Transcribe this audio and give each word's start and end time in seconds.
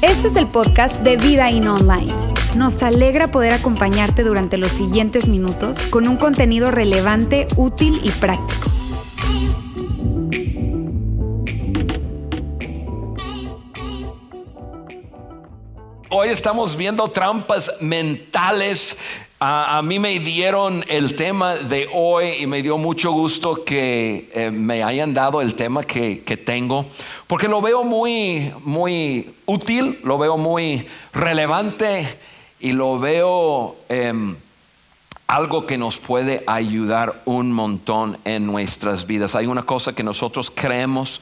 Este 0.00 0.28
es 0.28 0.36
el 0.36 0.46
podcast 0.46 1.00
de 1.00 1.16
Vida 1.16 1.50
In 1.50 1.66
Online. 1.68 2.12
Nos 2.56 2.82
alegra 2.82 3.30
poder 3.30 3.52
acompañarte 3.52 4.22
durante 4.22 4.58
los 4.58 4.72
siguientes 4.72 5.28
minutos 5.28 5.78
con 5.90 6.08
un 6.08 6.16
contenido 6.16 6.70
relevante, 6.70 7.46
útil 7.56 8.00
y 8.02 8.10
práctico. 8.10 8.70
Hoy 16.10 16.28
estamos 16.28 16.76
viendo 16.76 17.08
trampas 17.08 17.72
mentales. 17.80 18.96
A, 19.40 19.82
mí 19.82 19.98
me 19.98 20.18
dieron 20.20 20.84
el 20.88 21.16
tema 21.16 21.56
de 21.56 21.88
hoy 21.92 22.36
y 22.40 22.46
me 22.46 22.62
dio 22.62 22.78
mucho 22.78 23.12
gusto 23.12 23.62
que 23.64 24.30
eh, 24.32 24.50
me 24.50 24.82
hayan 24.82 25.12
dado 25.12 25.42
el 25.42 25.54
tema 25.54 25.82
que, 25.82 26.22
tengo, 26.46 26.86
porque 27.26 27.48
lo 27.48 27.60
veo 27.60 27.84
muy, 27.84 28.52
muy 28.64 29.34
útil, 29.44 29.98
lo 30.04 30.16
veo 30.16 30.38
muy 30.38 30.86
relevante 31.12 32.08
y 32.60 32.72
lo 32.72 32.98
veo 32.98 33.76
em, 33.90 34.36
algo 35.26 35.66
que 35.66 35.76
nos 35.76 35.98
puede 35.98 36.42
ayudar 36.46 37.20
un 37.26 37.52
montón 37.52 38.16
en 38.24 38.46
nuestras 38.46 39.06
vidas. 39.06 39.34
Hay 39.34 39.46
una 39.46 39.64
cosa 39.64 39.94
que 39.94 40.04
nosotros 40.04 40.50
creemos 40.50 41.20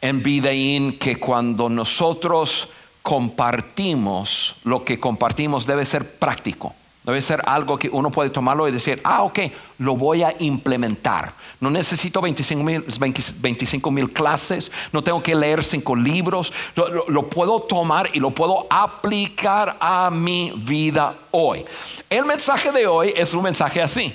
en 0.00 0.22
Vidaín, 0.22 0.98
que 0.98 1.16
cuando 1.16 1.68
nosotros 1.68 2.70
compartimos, 3.02 4.56
lo 4.64 4.82
que 4.82 4.98
compartimos 4.98 5.64
debe 5.66 5.84
ser 5.84 6.18
práctico. 6.18 6.74
Debe 7.06 7.22
ser 7.22 7.40
algo 7.46 7.78
que 7.78 7.88
uno 7.88 8.10
puede 8.10 8.30
tomarlo 8.30 8.66
y 8.66 8.72
decir, 8.72 9.00
ah, 9.04 9.22
ok, 9.22 9.38
lo 9.78 9.94
voy 9.94 10.24
a 10.24 10.34
implementar. 10.40 11.32
No 11.60 11.70
necesito 11.70 12.20
25 12.20 13.90
mil 13.92 14.12
clases, 14.12 14.72
no 14.92 15.04
tengo 15.04 15.22
que 15.22 15.36
leer 15.36 15.62
cinco 15.62 15.94
libros, 15.94 16.52
lo, 16.74 17.22
puedo 17.28 17.60
tomar 17.60 18.10
y 18.12 18.18
lo 18.18 18.32
puedo 18.32 18.66
aplicar 18.68 19.76
a 19.78 20.10
mi 20.10 20.52
vida 20.56 21.14
hoy. 21.30 21.64
El 22.10 22.24
mensaje 22.24 22.72
de 22.72 22.88
hoy 22.88 23.12
es 23.16 23.32
un 23.34 23.44
mensaje 23.44 23.80
así. 23.80 24.12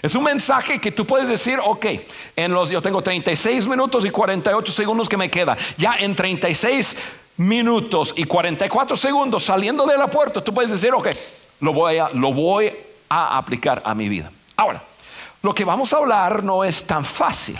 Es 0.00 0.14
un 0.14 0.24
mensaje 0.24 0.80
que 0.80 0.90
tú 0.90 1.06
puedes 1.06 1.28
decir, 1.28 1.58
ok, 1.62 1.86
en 2.36 2.52
los, 2.54 2.70
yo 2.70 2.80
tengo 2.80 3.02
36 3.02 3.66
minutos 3.66 4.06
y 4.06 4.10
48 4.10 4.72
segundos 4.72 5.10
que 5.10 5.18
me 5.18 5.30
queda. 5.30 5.58
Ya 5.76 5.94
en 5.98 6.16
36 6.16 6.96
minutos 7.36 8.14
y 8.16 8.24
44 8.24 8.96
segundos 8.96 9.44
saliendo 9.44 9.84
de 9.84 9.98
la 9.98 10.08
puerta, 10.08 10.42
tú 10.42 10.54
puedes 10.54 10.70
decir, 10.70 10.94
ok, 10.94 11.08
lo 11.60 11.72
voy 11.72 11.98
a, 11.98 12.08
lo 12.10 12.32
voy 12.32 12.72
a 13.08 13.38
aplicar 13.38 13.82
a 13.84 13.94
mi 13.94 14.08
vida. 14.08 14.30
Ahora, 14.56 14.82
lo 15.42 15.54
que 15.54 15.64
vamos 15.64 15.92
a 15.92 15.98
hablar 15.98 16.42
no 16.42 16.64
es 16.64 16.84
tan 16.84 17.04
fácil. 17.04 17.58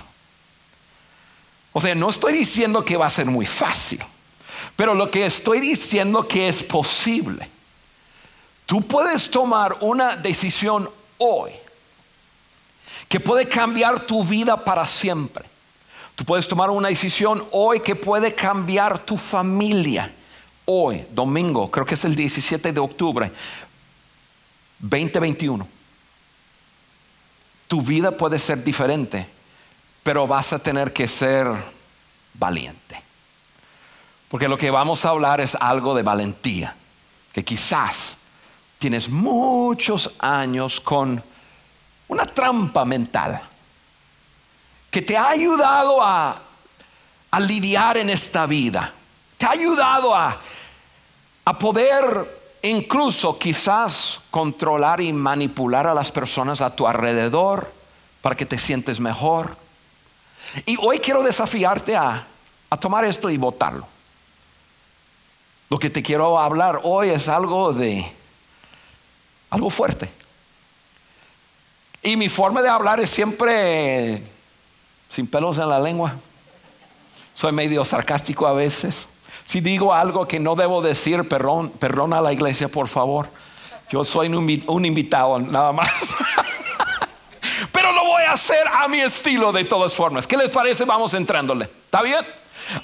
O 1.72 1.80
sea, 1.80 1.94
no 1.94 2.10
estoy 2.10 2.32
diciendo 2.32 2.84
que 2.84 2.96
va 2.96 3.06
a 3.06 3.10
ser 3.10 3.26
muy 3.26 3.46
fácil, 3.46 4.02
pero 4.74 4.94
lo 4.94 5.10
que 5.10 5.26
estoy 5.26 5.60
diciendo 5.60 6.26
que 6.26 6.48
es 6.48 6.62
posible. 6.62 7.48
Tú 8.66 8.82
puedes 8.82 9.30
tomar 9.30 9.76
una 9.80 10.16
decisión 10.16 10.90
hoy 11.18 11.52
que 13.08 13.20
puede 13.20 13.46
cambiar 13.46 14.00
tu 14.00 14.24
vida 14.24 14.62
para 14.62 14.84
siempre. 14.84 15.44
Tú 16.14 16.24
puedes 16.24 16.48
tomar 16.48 16.68
una 16.70 16.88
decisión 16.88 17.44
hoy 17.52 17.80
que 17.80 17.94
puede 17.94 18.34
cambiar 18.34 18.98
tu 18.98 19.16
familia. 19.16 20.12
Hoy, 20.64 21.06
domingo, 21.12 21.70
creo 21.70 21.86
que 21.86 21.94
es 21.94 22.04
el 22.04 22.14
17 22.14 22.72
de 22.72 22.80
octubre, 22.80 23.30
2021. 24.78 25.66
Tu 27.66 27.82
vida 27.82 28.10
puede 28.10 28.38
ser 28.38 28.62
diferente, 28.64 29.26
pero 30.02 30.26
vas 30.26 30.52
a 30.52 30.58
tener 30.58 30.92
que 30.92 31.06
ser 31.06 31.46
valiente. 32.34 33.02
Porque 34.28 34.48
lo 34.48 34.56
que 34.56 34.70
vamos 34.70 35.04
a 35.04 35.10
hablar 35.10 35.40
es 35.40 35.54
algo 35.54 35.94
de 35.94 36.02
valentía, 36.02 36.74
que 37.32 37.44
quizás 37.44 38.18
tienes 38.78 39.08
muchos 39.08 40.14
años 40.18 40.80
con 40.80 41.22
una 42.08 42.24
trampa 42.24 42.84
mental 42.84 43.40
que 44.90 45.02
te 45.02 45.16
ha 45.16 45.28
ayudado 45.28 46.02
a, 46.02 46.42
lidiar 47.40 47.98
en 47.98 48.10
esta 48.10 48.46
vida, 48.46 48.92
te 49.36 49.46
ha 49.46 49.50
ayudado 49.50 50.14
a, 50.14 50.38
poder 51.58 52.37
incluso 52.62 53.38
quizás 53.38 54.20
controlar 54.30 55.00
y 55.00 55.12
manipular 55.12 55.86
a 55.86 55.94
las 55.94 56.10
personas 56.10 56.60
a 56.60 56.74
tu 56.74 56.86
alrededor 56.86 57.72
para 58.22 58.36
que 58.36 58.46
te 58.46 58.58
sientes 58.58 59.00
mejor. 59.00 59.56
Y 60.66 60.76
hoy 60.80 60.98
quiero 60.98 61.22
desafiarte 61.22 61.96
a, 61.96 62.26
a 62.70 62.76
tomar 62.76 63.04
esto 63.04 63.30
y 63.30 63.36
votarlo. 63.36 63.86
Lo 65.70 65.78
que 65.78 65.90
te 65.90 66.02
quiero 66.02 66.38
hablar 66.38 66.80
hoy 66.82 67.10
es 67.10 67.28
algo 67.28 67.72
de 67.72 68.10
algo 69.50 69.70
fuerte. 69.70 70.10
Y 72.02 72.16
mi 72.16 72.28
forma 72.28 72.62
de 72.62 72.68
hablar 72.68 73.00
es 73.00 73.10
siempre 73.10 74.22
sin 75.10 75.26
pelos 75.26 75.58
en 75.58 75.68
la 75.68 75.80
lengua. 75.80 76.14
Soy 77.34 77.52
medio 77.52 77.84
sarcástico 77.84 78.46
a 78.46 78.52
veces. 78.52 79.08
Si 79.44 79.60
digo 79.60 79.92
algo 79.92 80.26
que 80.26 80.38
no 80.38 80.54
debo 80.54 80.82
decir, 80.82 81.28
perdón, 81.28 81.70
perdona 81.70 82.18
a 82.18 82.20
la 82.20 82.32
iglesia, 82.32 82.68
por 82.68 82.88
favor. 82.88 83.28
Yo 83.90 84.04
soy 84.04 84.28
un, 84.28 84.84
invitado, 84.84 85.38
nada 85.38 85.72
más. 85.72 85.88
Pero 87.72 87.92
lo 87.92 88.04
voy 88.04 88.22
a 88.24 88.32
hacer 88.32 88.66
a 88.68 88.86
mi 88.88 89.00
estilo 89.00 89.50
de 89.52 89.64
todas 89.64 89.94
formas. 89.94 90.26
¿Qué 90.26 90.36
les 90.36 90.50
parece? 90.50 90.84
Vamos 90.84 91.14
entrándole. 91.14 91.64
¿Está 91.64 92.02
bien? 92.02 92.26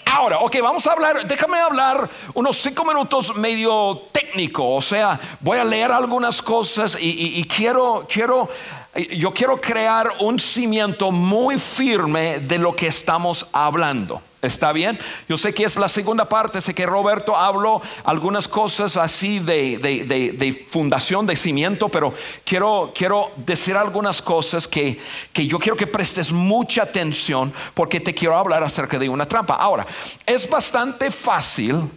Ahora, 0.07 0.39
ok, 0.39 0.57
vamos 0.63 0.87
a 0.87 0.93
hablar, 0.93 1.27
déjame 1.27 1.59
hablar 1.59 2.09
unos 2.33 2.57
cinco 2.57 2.85
minutos 2.85 3.35
medio 3.37 4.03
técnico, 4.13 4.77
o 4.77 4.81
sea, 4.81 5.19
voy 5.41 5.59
a 5.59 5.65
leer 5.65 5.91
algunas 5.91 6.41
cosas 6.41 6.97
y, 6.99 7.41
y 7.41 7.45
quiero, 7.45 8.07
quiero 8.09 8.49
yo 8.95 9.33
quiero 9.33 9.61
crear 9.61 10.13
un 10.21 10.39
cimiento 10.39 11.11
muy 11.11 11.59
firme 11.59 12.39
de 12.39 12.59
lo 12.59 12.75
que 12.75 12.87
estamos 12.87 13.47
hablando. 13.53 14.23
¿Está 14.41 14.73
bien? 14.73 14.99
Yo 15.27 15.39
sé 15.39 15.55
que 15.55 15.65
es 15.65 15.77
la 15.77 15.89
segunda 15.89 16.29
parte, 16.29 16.61
sé 16.61 16.75
que 16.75 16.85
Roberto 16.85 17.35
habló 17.35 17.81
algunas 18.05 18.47
cosas 18.47 18.99
así 18.99 19.39
de, 19.39 20.67
fundación, 20.69 21.25
de 21.25 21.35
cimiento, 21.35 21.89
pero 21.89 22.13
quiero, 22.45 22.93
quiero 22.95 23.31
decir 23.37 23.75
algunas 23.75 24.21
cosas 24.21 24.69
que, 24.69 25.01
que 25.33 25.47
yo 25.47 25.59
quiero 25.59 25.79
que 25.79 25.87
prestes 25.87 26.31
mucha 26.31 26.83
atención 26.83 27.55
porque 27.73 28.01
te 28.01 28.13
quiero 28.13 28.37
hablar 28.37 28.63
acerca 28.63 28.99
de 28.99 29.09
una 29.09 29.27
trampa. 29.27 29.55
Ahora, 29.55 29.87
es 30.27 30.49
bastante 30.49 31.11
fácil 31.11 31.91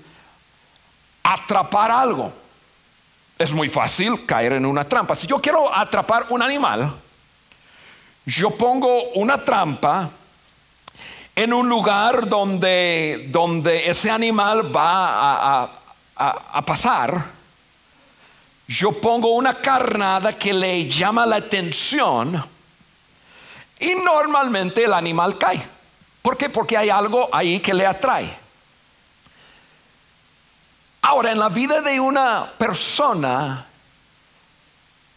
atrapar 1.24 1.91
algo 1.91 2.31
es 3.38 3.52
muy 3.52 3.70
fácil 3.70 4.25
caer 4.25 4.53
en 4.53 4.66
una 4.66 4.84
trampa. 4.84 5.16
Si 5.16 5.28
yo 5.28 5.40
quiero 5.40 5.74
atrapar 5.74 6.28
un 6.30 6.42
animal, 6.42 6.94
yo 8.25 8.52
pongo 8.52 9.12
una 9.16 9.38
trampa 9.44 10.09
en 11.36 11.53
un 11.53 11.70
lugar 11.70 12.28
donde, 12.28 13.28
donde 13.30 13.90
ese 13.90 14.09
animal 14.09 14.76
va 14.76 15.62
a, 15.62 15.70
a 16.16 16.66
pasar. 16.66 17.26
Yo 18.68 18.92
pongo 19.00 19.30
una 19.30 19.53
carnada 19.53 20.34
que 20.38 20.52
le 20.52 20.88
llama 20.88 21.26
la 21.26 21.38
atención 21.38 22.44
y 23.80 23.96
normalmente 23.96 24.84
el 24.84 24.94
animal 24.94 25.38
cae. 25.38 25.62
¿Por 26.22 26.36
qué? 26.36 26.50
Porque 26.50 26.76
hay 26.76 26.90
algo 26.90 27.30
ahí 27.31 27.59
que 27.59 27.74
le 27.74 27.86
atrae. 27.86 28.47
Ahora, 31.07 31.31
en 31.31 31.40
la 31.40 31.47
vida 31.47 31.79
de 31.79 32.01
una 32.01 32.51
persona 32.57 33.66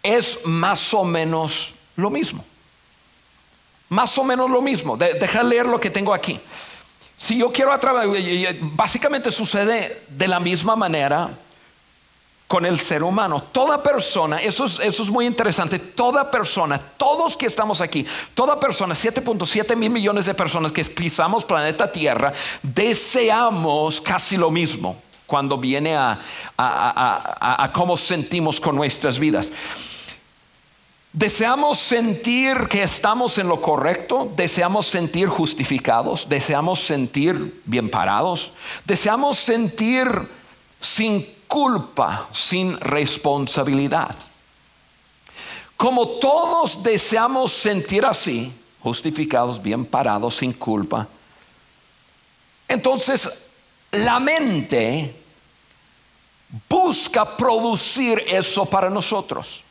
es 0.00 0.38
más 0.44 0.94
o 0.94 1.02
menos 1.02 1.74
lo 1.96 2.10
mismo. 2.10 2.44
Más 3.88 4.16
o 4.16 4.22
menos 4.22 4.48
lo 4.48 4.62
mismo. 4.62 4.96
deja 4.96 5.42
leer 5.42 5.66
lo 5.66 5.80
que 5.80 5.90
tengo 5.90 6.14
aquí. 6.14 6.40
Si 7.16 7.38
yo 7.38 7.50
quiero 7.50 7.72
atrapar, 7.72 8.06
básicamente 8.60 9.32
sucede 9.32 10.04
de 10.08 10.28
la 10.28 10.38
misma 10.38 10.76
manera 10.76 11.28
con 12.46 12.64
el 12.64 12.78
ser 12.78 13.02
humano. 13.02 13.42
Toda 13.50 13.82
persona, 13.82 14.36
eso 14.36 14.66
es, 14.66 14.78
eso 14.78 15.02
es 15.02 15.10
muy 15.10 15.26
interesante, 15.26 15.80
toda 15.80 16.30
persona, 16.30 16.78
todos 16.78 17.36
que 17.36 17.46
estamos 17.46 17.80
aquí, 17.80 18.06
toda 18.34 18.60
persona, 18.60 18.94
7.7 18.94 19.74
mil 19.74 19.90
millones 19.90 20.26
de 20.26 20.34
personas 20.34 20.70
que 20.70 20.84
pisamos 20.84 21.44
planeta 21.44 21.90
Tierra, 21.90 22.32
deseamos 22.62 24.00
casi 24.00 24.36
lo 24.36 24.52
mismo 24.52 25.09
cuando 25.30 25.56
viene 25.56 25.96
a, 25.96 27.70
cómo 27.72 27.96
sentimos 27.96 28.60
con 28.60 28.74
nuestras 28.74 29.16
vidas. 29.20 29.52
Deseamos 31.12 31.78
sentir 31.78 32.66
que 32.68 32.82
estamos 32.82 33.38
en 33.38 33.48
lo 33.48 33.62
correcto, 33.62 34.32
deseamos 34.36 34.86
sentir 34.86 35.28
justificados, 35.28 36.28
deseamos 36.28 36.80
sentir 36.80 37.62
bien 37.64 37.88
parados, 37.88 38.52
deseamos 38.84 39.38
sentir 39.38 40.08
sin 40.80 41.24
culpa, 41.46 42.28
sin 42.32 42.78
responsabilidad. 42.80 44.14
Como 45.76 46.08
todos 46.08 46.82
deseamos 46.82 47.52
sentir 47.52 48.04
así, 48.04 48.52
justificados, 48.80 49.62
bien 49.62 49.84
parados, 49.84 50.36
sin 50.36 50.52
culpa. 50.52 51.08
Entonces, 52.68 53.28
la 53.92 54.20
mente 54.20 55.19
busca 56.68 57.36
producir 57.36 58.22
eso 58.28 58.64
para 58.64 58.90
nosotros. 58.90 59.62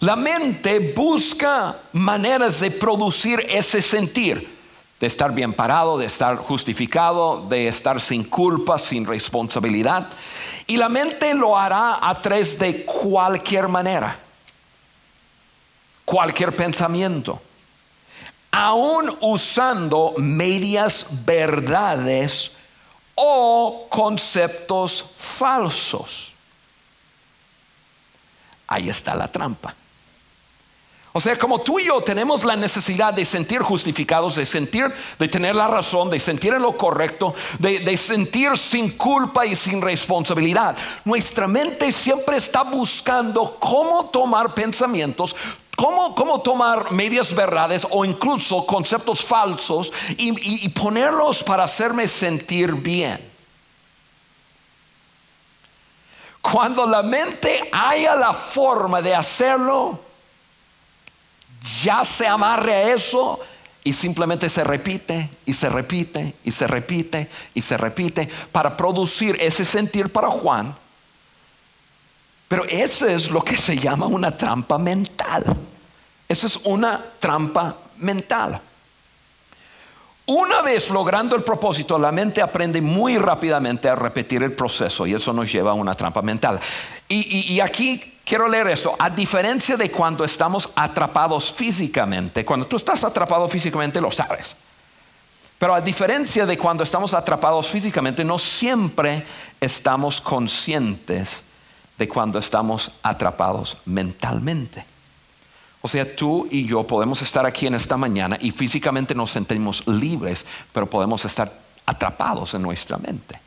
La 0.00 0.16
mente 0.16 0.92
busca 0.94 1.76
maneras 1.92 2.60
de 2.60 2.70
producir 2.70 3.40
ese 3.48 3.80
sentir, 3.80 4.54
de 5.00 5.06
estar 5.06 5.32
bien 5.32 5.52
parado, 5.52 5.96
de 5.96 6.06
estar 6.06 6.36
justificado, 6.36 7.46
de 7.48 7.68
estar 7.68 8.00
sin 8.00 8.24
culpa, 8.24 8.78
sin 8.78 9.06
responsabilidad. 9.06 10.08
Y 10.66 10.76
la 10.76 10.88
mente 10.88 11.34
lo 11.34 11.56
hará 11.56 11.98
a 12.06 12.20
través 12.20 12.58
de 12.58 12.84
cualquier 12.84 13.68
manera, 13.68 14.18
cualquier 16.04 16.54
pensamiento, 16.54 17.40
aún 18.50 19.16
usando 19.20 20.14
medias 20.18 21.06
verdades 21.24 22.56
o 23.14 23.86
conceptos 23.88 25.04
falsos. 25.16 26.32
Ahí 28.66 28.88
está 28.88 29.14
la 29.14 29.30
trampa. 29.30 29.74
O 31.16 31.20
sea, 31.20 31.38
como 31.38 31.60
tú 31.60 31.78
y 31.78 31.86
yo 31.86 32.00
tenemos 32.00 32.42
la 32.42 32.56
necesidad 32.56 33.14
de 33.14 33.24
sentir 33.24 33.62
justificados, 33.62 34.34
de 34.34 34.44
sentir, 34.44 34.92
de 35.16 35.28
tener 35.28 35.54
la 35.54 35.68
razón, 35.68 36.10
de 36.10 36.18
sentir 36.18 36.52
en 36.54 36.62
lo 36.62 36.76
correcto, 36.76 37.32
de, 37.60 37.96
sentir 37.96 38.58
sin 38.58 38.90
culpa 38.90 39.46
y 39.46 39.54
sin 39.54 39.80
responsabilidad. 39.80 40.76
Nuestra 41.04 41.46
mente 41.46 41.92
siempre 41.92 42.36
está 42.36 42.64
buscando 42.64 43.58
cómo 43.60 44.06
tomar 44.06 44.54
pensamientos, 44.54 45.36
Cómo, 45.84 46.40
tomar 46.40 46.92
medias 46.92 47.34
verdades 47.34 47.86
o 47.90 48.06
incluso 48.06 48.64
conceptos 48.64 49.22
falsos 49.22 49.92
y, 50.16 50.66
ponerlos 50.70 51.42
para 51.42 51.64
hacerme 51.64 52.08
sentir 52.08 52.72
bien. 52.72 53.20
Cuando 56.40 56.86
la 56.86 57.02
mente 57.02 57.68
haya 57.70 58.14
la 58.14 58.32
forma 58.32 59.02
de 59.02 59.14
hacerlo, 59.14 60.00
ya 61.82 62.02
se 62.02 62.26
amarre 62.26 62.74
a 62.74 62.94
eso 62.94 63.38
y 63.82 63.92
simplemente 63.92 64.48
se 64.48 64.64
repite 64.64 65.28
y 65.44 65.52
se 65.52 65.68
repite 65.68 66.34
y 66.44 66.50
se 66.50 66.66
repite 66.66 67.28
y 67.52 67.60
se 67.60 67.76
repite 67.76 68.26
para 68.50 68.74
producir 68.74 69.36
ese 69.38 69.66
sentir 69.66 70.10
para 70.10 70.30
Juan. 70.30 70.74
Pero 72.48 72.64
eso 72.70 73.06
es 73.06 73.30
lo 73.30 73.44
que 73.44 73.58
se 73.58 73.76
llama 73.76 74.06
una 74.06 74.34
trampa 74.34 74.78
mental. 74.78 75.72
Esa 76.34 76.48
es 76.48 76.58
una 76.64 77.00
trampa 77.20 77.76
mental. 77.98 78.60
Una 80.26 80.62
vez 80.62 80.90
logrando 80.90 81.36
el 81.36 81.44
propósito, 81.44 81.96
la 81.96 82.10
mente 82.10 82.42
aprende 82.42 82.80
muy 82.80 83.18
rápidamente 83.18 83.88
a 83.88 83.94
repetir 83.94 84.42
el 84.42 84.52
proceso 84.52 85.06
y 85.06 85.14
eso 85.14 85.32
nos 85.32 85.52
lleva 85.52 85.70
a 85.70 85.74
una 85.74 85.94
trampa 85.94 86.22
mental. 86.22 86.58
Y, 87.06 87.60
aquí 87.60 88.18
quiero 88.24 88.48
leer 88.48 88.66
esto. 88.66 88.96
A 88.98 89.10
diferencia 89.10 89.76
de 89.76 89.92
cuando 89.92 90.24
estamos 90.24 90.70
atrapados 90.74 91.52
físicamente, 91.52 92.44
cuando 92.44 92.66
tú 92.66 92.78
estás 92.78 93.04
atrapado 93.04 93.46
físicamente 93.46 94.00
lo 94.00 94.10
sabes. 94.10 94.56
Pero 95.56 95.72
a 95.72 95.80
diferencia 95.80 96.44
de 96.46 96.58
cuando 96.58 96.82
estamos 96.82 97.14
atrapados 97.14 97.68
físicamente, 97.68 98.24
no 98.24 98.40
siempre 98.40 99.24
estamos 99.60 100.20
conscientes 100.20 101.44
de 101.96 102.08
cuando 102.08 102.40
estamos 102.40 102.90
atrapados 103.04 103.76
mentalmente. 103.84 104.93
O 105.84 105.88
sea, 105.88 106.16
tú 106.16 106.48
y 106.50 106.64
yo 106.64 106.82
podemos 106.86 107.20
estar 107.20 107.44
aquí 107.44 107.66
en 107.66 107.74
esta 107.74 107.98
mañana 107.98 108.38
y 108.40 108.52
físicamente 108.52 109.14
nos 109.14 109.30
sentimos 109.30 109.86
libres, 109.86 110.46
pero 110.72 110.88
podemos 110.88 111.22
estar 111.26 111.52
atrapados 111.84 112.54
en 112.54 112.62
nuestra 112.62 112.96
mente. 112.96 113.38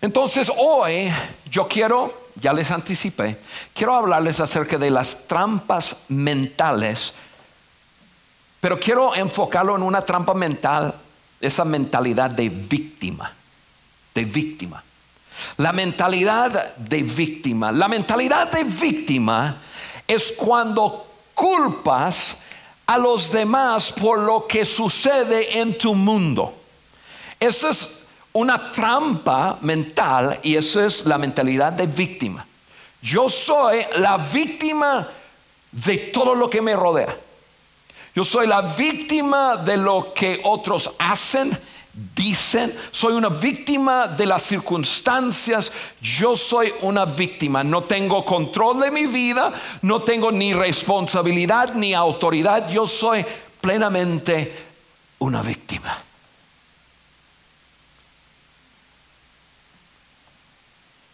Entonces 0.00 0.50
hoy 0.56 1.10
yo 1.50 1.68
quiero, 1.68 2.30
ya 2.36 2.54
les 2.54 2.70
anticipé, 2.70 3.38
quiero 3.74 3.96
hablarles 3.96 4.40
acerca 4.40 4.78
de 4.78 4.88
las 4.88 5.28
trampas 5.28 5.98
mentales, 6.08 7.12
pero 8.62 8.80
quiero 8.80 9.14
enfocarlo 9.14 9.76
en 9.76 9.82
una 9.82 10.00
trampa 10.00 10.32
mental, 10.32 10.94
esa 11.38 11.66
mentalidad 11.66 12.30
de 12.30 12.48
víctima, 12.48 13.30
de 14.14 14.24
víctima. 14.24 14.82
La 15.58 15.74
mentalidad 15.74 16.76
de 16.76 17.02
víctima. 17.02 17.72
La 17.72 17.88
mentalidad 17.88 18.50
de 18.50 18.64
víctima 18.64 19.58
es 20.08 20.32
cuando 20.32 21.06
culpas 21.34 22.38
a 22.86 22.98
los 22.98 23.30
demás 23.30 23.92
por 23.92 24.18
lo 24.18 24.46
que 24.46 24.64
sucede 24.64 25.60
en 25.60 25.76
tu 25.76 25.94
mundo. 25.94 26.54
Esa 27.38 27.70
es 27.70 28.06
una 28.32 28.72
trampa 28.72 29.58
mental 29.60 30.40
y 30.42 30.56
esa 30.56 30.86
es 30.86 31.04
la 31.04 31.18
mentalidad 31.18 31.72
de 31.72 31.86
víctima. 31.86 32.44
Yo 33.02 33.28
soy 33.28 33.82
la 33.98 34.16
víctima 34.16 35.06
de 35.70 35.98
todo 35.98 36.34
lo 36.34 36.48
que 36.48 36.62
me 36.62 36.74
rodea. 36.74 37.14
Yo 38.14 38.24
soy 38.24 38.46
la 38.46 38.62
víctima 38.62 39.56
de 39.56 39.76
lo 39.76 40.12
que 40.14 40.40
otros 40.42 40.90
hacen 40.98 41.56
dicen, 42.14 42.72
soy 42.92 43.14
una 43.14 43.28
víctima 43.28 44.06
de 44.06 44.26
las 44.26 44.42
circunstancias, 44.44 45.72
yo 46.00 46.36
soy 46.36 46.72
una 46.82 47.04
víctima, 47.04 47.64
no 47.64 47.82
tengo 47.84 48.24
control 48.24 48.80
de 48.80 48.90
mi 48.90 49.06
vida, 49.06 49.52
no 49.82 50.02
tengo 50.02 50.30
ni 50.30 50.52
responsabilidad 50.52 51.74
ni 51.74 51.94
autoridad, 51.94 52.68
yo 52.70 52.86
soy 52.86 53.24
plenamente 53.60 54.66
una 55.18 55.42
víctima. 55.42 55.96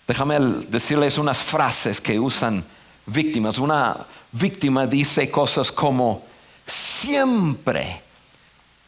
Déjame 0.07 0.39
decirles 0.69 1.17
unas 1.17 1.39
frases 1.39 1.99
que 1.99 2.21
usan 2.21 2.63
víctimas. 3.07 3.57
Una 3.57 4.07
víctima 4.33 4.87
dice 4.87 5.31
cosas 5.31 5.73
como, 5.73 6.25
siempre 6.67 8.03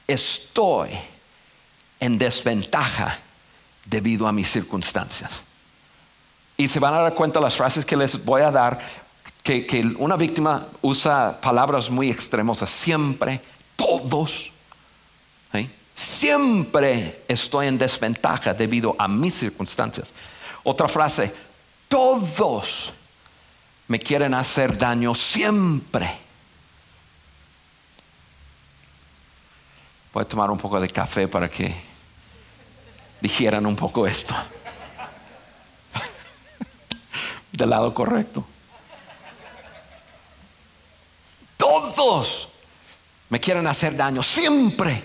estoy 0.07 0.91
en 2.01 2.19
desventaja 2.19 3.19
debido 3.85 4.27
a 4.27 4.33
mis 4.33 4.51
circunstancias. 4.51 5.43
Y 6.57 6.69
se 6.69 6.81
van 6.81 6.95
a 6.95 6.99
dar 6.99 7.15
cuenta 7.15 7.41
las 7.41 7.57
frases 7.57 7.85
que 7.85 7.97
les 7.97 8.25
voy 8.25 8.43
a 8.43 8.51
dar, 8.51 8.79
que, 9.43 9.95
una 9.99 10.17
víctima 10.17 10.67
usa 10.83 11.39
palabras 11.41 11.91
muy 11.91 12.11
extremosas, 12.11 12.71
siempre, 12.71 13.41
todos. 13.77 14.53
Siempre 15.95 17.23
estoy 17.27 17.69
en 17.69 17.79
desventaja 17.79 18.53
debido 18.53 18.95
a 18.99 19.09
mis 19.09 19.33
circunstancias. 19.33 20.13
Otra 20.63 20.89
frase, 20.89 21.33
todos 21.89 22.93
me 23.89 23.99
quieren 23.99 24.35
hacer 24.35 24.77
daño 24.77 25.15
siempre. 25.15 26.26
Voy 30.17 30.23
a 30.23 30.29
tomar 30.29 30.51
un 30.51 30.57
poco 30.57 30.81
de 30.81 30.89
café 30.89 31.29
para 31.29 31.47
que 31.47 31.75
digieran 33.21 33.67
un 33.67 33.77
poco 33.77 34.07
esto. 34.07 34.35
Del 37.53 37.69
lado 37.69 37.93
correcto. 37.93 38.43
Todos 41.59 42.49
me 43.29 43.39
quieren 43.39 43.67
hacer 43.67 43.95
daño, 43.95 44.23
siempre. 44.23 45.05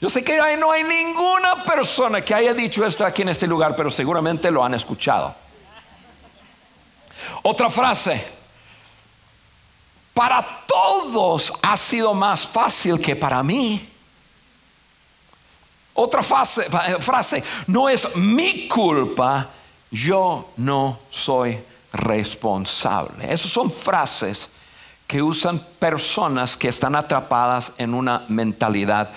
Yo 0.00 0.08
sé 0.08 0.24
que 0.24 0.56
no 0.56 0.72
hay 0.72 0.82
ninguna 0.82 1.62
persona 1.62 2.20
que 2.20 2.34
haya 2.34 2.52
dicho 2.52 2.84
esto 2.84 3.06
aquí 3.06 3.22
en 3.22 3.28
este 3.28 3.46
lugar, 3.46 3.76
pero 3.76 3.90
seguramente 3.90 4.50
lo 4.50 4.64
han 4.64 4.74
escuchado. 4.74 5.32
Otra 7.42 7.70
frase, 7.70 8.41
para 10.14 10.64
todos 10.66 11.52
ha 11.62 11.76
sido 11.76 12.14
más 12.14 12.46
fácil 12.46 13.00
que 13.00 13.16
para 13.16 13.42
mí. 13.42 13.88
Otra 15.94 16.22
frase, 16.22 17.44
no 17.66 17.88
es 17.88 18.16
mi 18.16 18.66
culpa, 18.68 19.48
yo 19.90 20.50
no 20.56 20.98
soy 21.10 21.58
responsable. 21.92 23.32
Esas 23.32 23.50
son 23.50 23.70
frases 23.70 24.48
que 25.06 25.22
usan 25.22 25.58
personas 25.78 26.56
que 26.56 26.68
están 26.68 26.96
atrapadas 26.96 27.72
en 27.76 27.92
una 27.92 28.24
mentalidad 28.28 29.10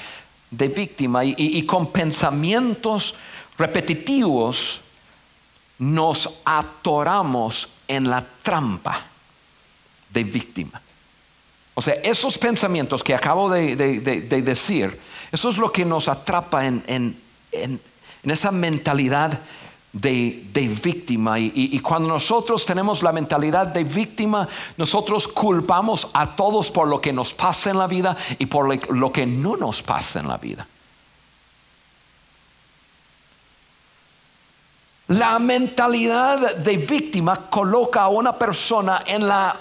de 0.51 0.67
víctima 0.67 1.23
y 1.23 1.65
con 1.65 1.91
pensamientos 1.91 3.15
repetitivos 3.57 4.81
nos 5.77 6.29
atoramos 6.43 7.69
en 7.87 8.09
la 8.09 8.25
trampa 8.43 9.01
de 10.09 10.23
víctima. 10.23 10.81
O 11.77 11.81
sea, 11.81 11.95
esos 12.03 12.37
pensamientos 12.37 13.03
que 13.03 13.13
acabo 13.13 13.49
de, 13.49 13.75
decir, 13.75 14.97
eso 15.31 15.49
es 15.49 15.57
lo 15.57 15.71
que 15.71 15.83
nos 15.83 16.07
atrapa 16.07 16.65
en, 16.65 17.17
esa 18.23 18.51
mentalidad 18.51 19.37
de, 19.91 20.41
víctima. 20.81 21.37
Y, 21.37 21.77
cuando 21.81 22.07
nosotros 22.07 22.65
tenemos 22.65 23.03
la 23.03 23.11
mentalidad 23.11 23.67
de 23.67 23.83
víctima, 23.83 24.47
nosotros 24.77 25.27
culpamos 25.27 26.07
a 26.13 26.33
todos 26.33 26.71
por 26.71 26.87
lo 26.87 27.01
que 27.01 27.11
nos 27.11 27.33
pasa 27.33 27.71
en 27.71 27.77
la 27.77 27.87
vida 27.87 28.15
y 28.39 28.45
por 28.45 28.95
lo 28.95 29.11
que 29.11 29.25
no 29.25 29.57
nos 29.57 29.83
pasa 29.83 30.21
en 30.21 30.29
la 30.29 30.37
vida. 30.37 30.65
La 35.09 35.37
mentalidad 35.39 36.55
de 36.55 36.77
víctima 36.77 37.35
coloca 37.49 38.03
a 38.03 38.07
una 38.07 38.35
persona 38.37 39.03
en 39.05 39.27
la 39.27 39.55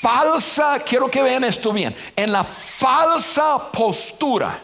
falsa, 0.00 0.78
quiero 0.80 1.10
que 1.10 1.22
vean 1.22 1.44
esto 1.44 1.72
bien, 1.72 1.94
en 2.16 2.32
la 2.32 2.44
falsa 2.44 3.70
postura. 3.70 4.60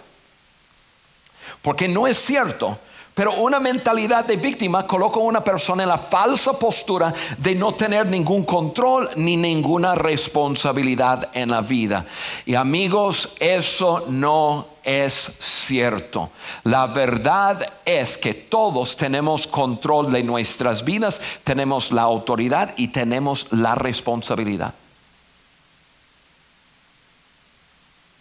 Porque 1.62 1.88
no 1.88 2.06
es 2.06 2.18
cierto 2.18 2.78
pero 3.16 3.32
una 3.32 3.58
mentalidad 3.58 4.26
de 4.26 4.36
víctima 4.36 4.86
coloca 4.86 5.18
a 5.18 5.22
una 5.22 5.42
persona 5.42 5.84
en 5.84 5.88
la 5.88 5.96
falsa 5.96 6.58
postura 6.58 7.14
de 7.38 7.54
no 7.54 7.72
tener 7.72 8.06
ningún 8.06 8.44
control 8.44 9.08
ni 9.16 9.38
ninguna 9.38 9.94
responsabilidad 9.94 11.30
en 11.32 11.48
la 11.48 11.62
vida. 11.62 12.04
Y 12.44 12.56
amigos, 12.56 13.30
eso 13.40 14.04
no 14.08 14.66
es 14.84 15.32
cierto. 15.38 16.28
La 16.64 16.88
verdad 16.88 17.66
es 17.86 18.18
que 18.18 18.34
todos 18.34 18.98
tenemos 18.98 19.46
control 19.46 20.12
de 20.12 20.22
nuestras 20.22 20.84
vidas, 20.84 21.18
tenemos 21.42 21.92
la 21.92 22.02
autoridad 22.02 22.74
y 22.76 22.88
tenemos 22.88 23.50
la 23.50 23.74
responsabilidad. 23.74 24.74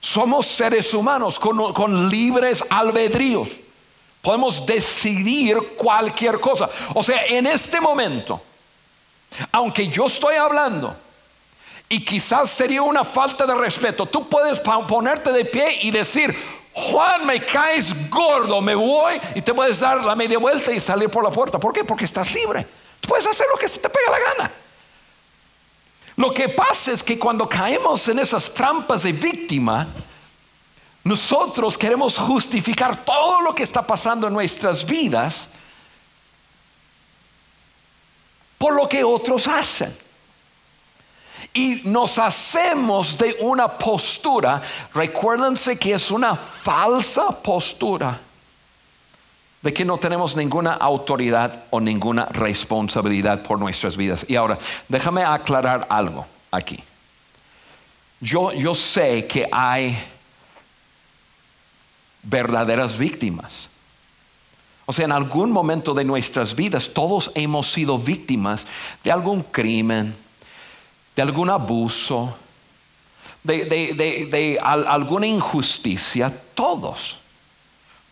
Somos 0.05 0.45
seres 0.45 0.93
humanos 0.93 1.39
con, 1.39 2.09
libres 2.11 2.63
albedríos. 2.69 3.57
Podemos 4.21 4.63
decidir 4.63 5.57
cualquier 5.75 6.39
cosa. 6.39 6.69
O 6.93 7.01
sea, 7.01 7.25
en 7.25 7.47
este 7.47 7.81
momento, 7.81 8.39
aunque 9.51 9.87
yo 9.87 10.05
estoy 10.05 10.35
hablando, 10.35 10.95
y 11.89 12.05
quizás 12.05 12.51
sería 12.51 12.83
una 12.83 13.03
falta 13.03 13.47
de 13.47 13.55
respeto, 13.55 14.05
tú 14.05 14.29
puedes 14.29 14.59
ponerte 14.59 15.31
de 15.31 15.43
pie 15.43 15.79
y 15.81 15.89
decir, 15.89 16.37
Juan, 16.71 17.25
me 17.25 17.43
caes 17.43 18.07
gordo, 18.07 18.61
me 18.61 18.75
voy, 18.75 19.19
y 19.33 19.41
te 19.41 19.55
puedes 19.55 19.79
dar 19.79 20.03
la 20.03 20.15
media 20.15 20.37
vuelta 20.37 20.71
y 20.71 20.79
salir 20.79 21.09
por 21.09 21.23
la 21.23 21.31
puerta. 21.31 21.57
¿Por 21.59 21.73
qué? 21.73 21.83
Porque 21.83 22.05
estás 22.05 22.31
libre. 22.31 22.67
Tú 23.01 23.07
puedes 23.07 23.25
hacer 23.25 23.47
lo 23.51 23.57
que 23.57 23.67
se 23.67 23.79
te 23.79 23.89
pega 23.89 24.11
la 24.11 24.19
gana. 24.19 24.51
Lo 26.15 26.33
que 26.33 26.49
pasa 26.49 26.91
es 26.91 27.03
que 27.03 27.19
cuando 27.19 27.47
caemos 27.47 28.07
en 28.07 28.19
esas 28.19 28.53
trampas 28.53 29.03
de 29.03 29.11
víctima, 29.11 29.87
nosotros 31.03 31.77
queremos 31.77 32.17
justificar 32.17 33.03
todo 33.03 33.41
lo 33.41 33.53
que 33.53 33.63
está 33.63 33.85
pasando 33.85 34.27
en 34.27 34.33
nuestras 34.33 34.85
vidas 34.85 35.49
por 38.57 38.73
lo 38.73 38.87
que 38.87 39.03
otros 39.03 39.47
hacen. 39.47 39.95
Y 41.53 41.81
nos 41.85 42.17
hacemos 42.17 43.17
de 43.17 43.37
una 43.41 43.77
postura, 43.77 44.61
recuérdense 44.93 45.77
que 45.77 45.93
es 45.93 46.11
una 46.11 46.35
falsa 46.35 47.29
postura 47.31 48.19
de 49.65 49.73
que 49.73 49.83
no 49.83 49.97
tenemos 49.97 50.35
ninguna 50.35 50.73
autoridad 50.73 51.63
o 51.71 51.81
ninguna 51.81 52.25
responsabilidad 52.25 53.41
por 53.41 53.57
nuestras 53.57 53.97
vidas. 53.97 54.23
Y 54.29 54.35
ahora, 54.35 54.59
déjame 54.87 55.23
aclarar 55.23 55.87
algo 55.89 56.27
aquí. 56.51 56.83
Yo, 58.21 58.53
yo 58.53 58.75
sé 58.75 59.25
que 59.25 59.49
hay 59.51 59.97
verdaderas 62.21 62.95
víctimas. 62.95 63.69
O 64.85 64.93
sea, 64.93 65.05
en 65.05 65.11
algún 65.11 65.49
momento 65.49 65.95
de 65.95 66.03
nuestras 66.03 66.55
vidas 66.55 66.91
todos 66.93 67.31
hemos 67.33 67.71
sido 67.71 67.97
víctimas 67.97 68.67
de 69.03 69.11
algún 69.11 69.41
crimen, 69.41 70.15
de 71.15 71.21
algún 71.23 71.49
abuso, 71.49 72.37
de, 73.41 74.59
alguna 74.61 75.25
injusticia, 75.25 76.31
todos. 76.53 77.24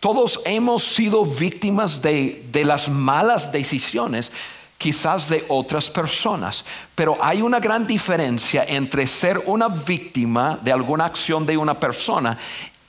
Todos 0.04 0.40
hemos 0.44 0.84
sido 0.84 1.24
víctimas 1.24 2.02
de, 2.02 2.44
las 2.66 2.90
malas 2.90 3.50
decisiones 3.50 4.30
quizás 4.76 5.30
de 5.30 5.46
otras 5.48 5.88
personas. 5.88 6.62
Pero 6.94 7.16
hay 7.22 7.40
una 7.40 7.58
gran 7.58 7.86
diferencia 7.86 8.66
entre 8.68 9.06
ser 9.06 9.42
una 9.46 9.68
víctima 9.68 10.58
de 10.60 10.72
alguna 10.72 11.06
acción 11.06 11.46
de 11.46 11.56
una 11.56 11.80
persona 11.80 12.36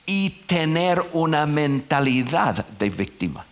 y 0.06 0.30
tener 0.46 1.02
una 1.14 1.46
mentalidad 1.46 2.66
de 2.78 2.90
víctima. 2.90 3.46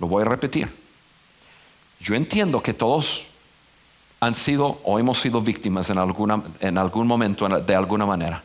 Lo 0.00 0.08
voy 0.08 0.22
a 0.22 0.24
repetir. 0.24 0.68
Yo 2.00 2.16
entiendo 2.16 2.60
que 2.60 2.74
todos 2.74 3.26
han 4.18 4.34
sido 4.34 4.80
o 4.82 4.98
hemos 4.98 5.20
sido 5.20 5.40
víctimas 5.40 5.88
en, 5.88 5.98
en 6.58 6.78
algún 6.78 7.06
momento 7.06 7.48
de 7.48 7.74
alguna 7.76 8.06
manera. 8.06 8.42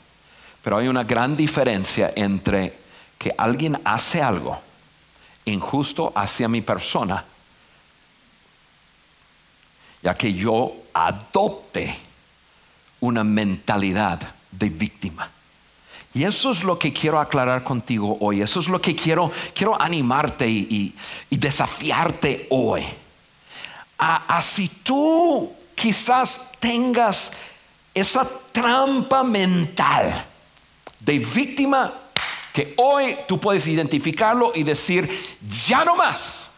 Pero 0.61 0.77
hay 0.77 0.87
una 0.87 1.03
gran 1.03 1.35
diferencia 1.35 2.13
entre 2.15 2.85
que 3.17 3.33
alguien 3.37 3.79
hace 3.83 4.21
algo 4.21 4.59
injusto 5.45 6.11
hacia 6.15 6.47
mi 6.47 6.61
persona, 6.61 7.23
ya 10.01 10.13
que 10.13 10.33
yo 10.33 10.73
adopte 10.93 11.95
una 12.99 13.23
mentalidad 13.23 14.19
de 14.51 14.69
víctima. 14.69 15.29
Y 16.13 16.23
eso 16.23 16.51
es 16.51 16.63
lo 16.63 16.79
que 16.79 16.91
quiero 16.91 17.19
aclarar 17.19 17.63
contigo 17.63 18.17
hoy. 18.21 18.41
Eso 18.41 18.59
es 18.59 18.67
lo 18.69 18.81
que 18.81 18.95
quiero, 18.95 19.31
quiero 19.53 19.79
animarte 19.79 20.49
y, 20.49 20.95
desafiarte 21.29 22.47
hoy. 22.49 22.83
A, 23.99 24.41
si 24.41 24.67
tú 24.67 25.51
quizás 25.75 26.51
tengas 26.59 27.31
esa 27.93 28.27
trampa 28.51 29.23
mental 29.23 30.25
de 30.99 31.19
víctima 31.19 31.93
que 32.57 32.73
hoy 32.77 33.15
tú 33.27 33.39
puedes 33.39 33.67
identificarlo 33.67 34.51
y 34.55 34.63
decir, 34.63 35.07
ya 35.63 35.85
no 35.85 35.95
más. 35.95 36.49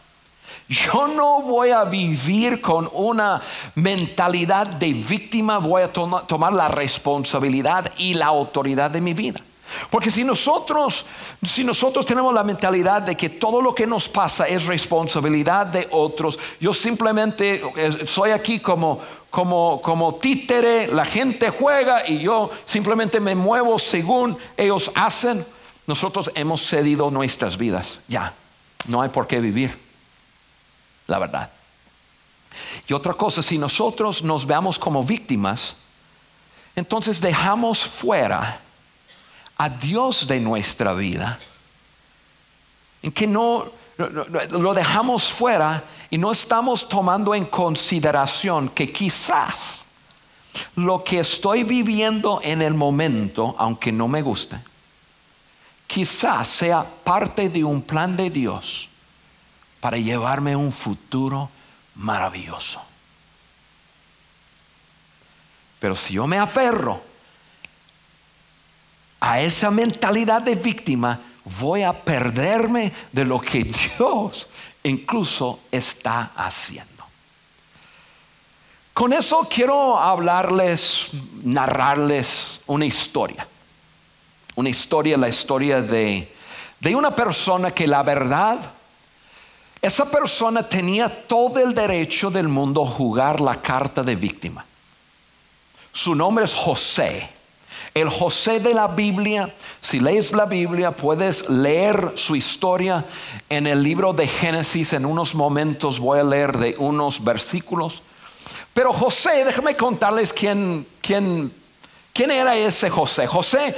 Yo 0.66 1.06
no 1.08 1.42
voy 1.42 1.72
a 1.72 1.84
vivir 1.84 2.62
con 2.62 2.88
una 2.94 3.42
mentalidad 3.74 4.66
de 4.66 4.94
víctima, 4.94 5.58
voy 5.58 5.82
a 5.82 5.92
tomar 5.92 6.54
la 6.54 6.68
responsabilidad 6.68 7.92
y 7.98 8.14
la 8.14 8.28
autoridad 8.28 8.90
de 8.90 9.02
mi 9.02 9.12
vida. 9.12 9.42
Porque 9.90 10.10
si 10.10 10.24
nosotros, 10.24 11.04
si 11.42 11.64
nosotros 11.64 12.06
tenemos 12.06 12.32
la 12.32 12.44
mentalidad 12.44 13.02
de 13.02 13.14
que 13.14 13.28
todo 13.28 13.60
lo 13.60 13.74
que 13.74 13.86
nos 13.86 14.08
pasa 14.08 14.48
es 14.48 14.64
responsabilidad 14.64 15.66
de 15.66 15.86
otros, 15.90 16.38
yo 16.58 16.72
simplemente 16.72 17.62
eh, 17.76 18.06
soy 18.06 18.30
aquí 18.30 18.58
como, 18.58 18.98
como, 19.28 19.82
como 19.82 20.14
títere, 20.14 20.88
la 20.88 21.04
gente 21.04 21.50
juega 21.50 22.08
y 22.08 22.20
yo 22.20 22.50
simplemente 22.64 23.20
me 23.20 23.34
muevo 23.34 23.78
según 23.78 24.38
ellos 24.56 24.90
hacen, 24.94 25.44
nosotros 25.90 26.30
hemos 26.36 26.64
cedido 26.64 27.10
nuestras 27.10 27.56
vidas. 27.56 27.98
Ya, 28.06 28.32
no 28.86 29.02
hay 29.02 29.08
por 29.08 29.26
qué 29.26 29.40
vivir, 29.40 29.76
la 31.08 31.18
verdad. 31.18 31.50
Y 32.88 32.92
otra 32.92 33.12
cosa, 33.14 33.42
si 33.42 33.58
nosotros 33.58 34.22
nos 34.22 34.46
veamos 34.46 34.78
como 34.78 35.02
víctimas, 35.02 35.74
entonces 36.76 37.20
dejamos 37.20 37.80
fuera 37.80 38.60
a 39.58 39.68
Dios 39.68 40.28
de 40.28 40.38
nuestra 40.38 40.92
vida, 40.92 41.40
en 43.02 43.10
que 43.10 43.26
no, 43.26 43.66
lo 43.98 44.72
dejamos 44.72 45.24
fuera 45.24 45.82
y 46.08 46.18
no 46.18 46.30
estamos 46.30 46.88
tomando 46.88 47.34
en 47.34 47.46
consideración 47.46 48.68
que 48.68 48.92
quizás 48.92 49.84
lo 50.76 51.02
que 51.02 51.18
estoy 51.18 51.64
viviendo 51.64 52.38
en 52.44 52.62
el 52.62 52.74
momento, 52.74 53.56
aunque 53.58 53.90
no 53.90 54.06
me 54.06 54.22
guste, 54.22 54.69
quizás 55.90 56.46
sea 56.46 56.84
parte 56.84 57.48
de 57.48 57.64
un 57.64 57.82
plan 57.82 58.16
de 58.16 58.30
Dios 58.30 58.88
para 59.80 59.96
llevarme 59.96 60.52
a 60.52 60.58
un 60.58 60.70
futuro 60.70 61.50
maravilloso. 61.96 62.80
Pero 65.80 65.96
si 65.96 66.14
yo 66.14 66.28
me 66.28 66.38
aferro 66.38 67.02
a 69.18 69.40
esa 69.40 69.72
mentalidad 69.72 70.42
de 70.42 70.54
víctima, 70.54 71.18
voy 71.58 71.82
a 71.82 71.92
perderme 71.92 72.92
de 73.10 73.24
lo 73.24 73.40
que 73.40 73.64
Dios 73.98 74.48
incluso 74.84 75.58
está 75.72 76.30
haciendo. 76.36 77.04
Con 78.94 79.12
eso 79.12 79.48
quiero 79.52 79.98
hablarles, 79.98 81.10
narrarles 81.42 82.60
una 82.68 82.86
historia. 82.86 83.44
Una 84.56 84.68
historia, 84.68 85.16
la 85.16 85.28
historia 85.28 85.80
de, 85.80 86.32
de 86.80 86.96
una 86.96 87.14
persona 87.14 87.70
que 87.70 87.86
la 87.86 88.02
verdad, 88.02 88.58
esa 89.82 90.10
persona 90.10 90.68
tenía 90.68 91.08
todo 91.08 91.58
el 91.58 91.74
derecho 91.74 92.30
del 92.30 92.48
mundo 92.48 92.82
a 92.82 92.86
jugar 92.86 93.40
la 93.40 93.60
carta 93.62 94.02
de 94.02 94.16
víctima. 94.16 94.64
Su 95.92 96.14
nombre 96.14 96.44
es 96.44 96.54
José. 96.54 97.28
El 97.94 98.08
José 98.08 98.60
de 98.60 98.74
la 98.74 98.88
Biblia 98.88 99.52
Si 99.80 99.98
lees 99.98 100.32
la 100.32 100.44
Biblia, 100.44 100.90
puedes 100.90 101.48
leer 101.48 102.12
su 102.14 102.36
historia 102.36 103.04
en 103.48 103.66
el 103.66 103.82
libro 103.82 104.12
de 104.12 104.26
Génesis. 104.26 104.92
En 104.92 105.06
unos 105.06 105.34
momentos 105.34 105.98
voy 105.98 106.18
a 106.18 106.24
leer 106.24 106.58
de 106.58 106.76
unos 106.78 107.24
versículos. 107.24 108.02
Pero 108.74 108.92
José, 108.92 109.44
déjame 109.44 109.76
contarles 109.76 110.32
quién, 110.32 110.86
quién, 111.00 111.50
quién 112.12 112.30
era 112.30 112.54
ese 112.54 112.90
José. 112.90 113.26
José 113.26 113.74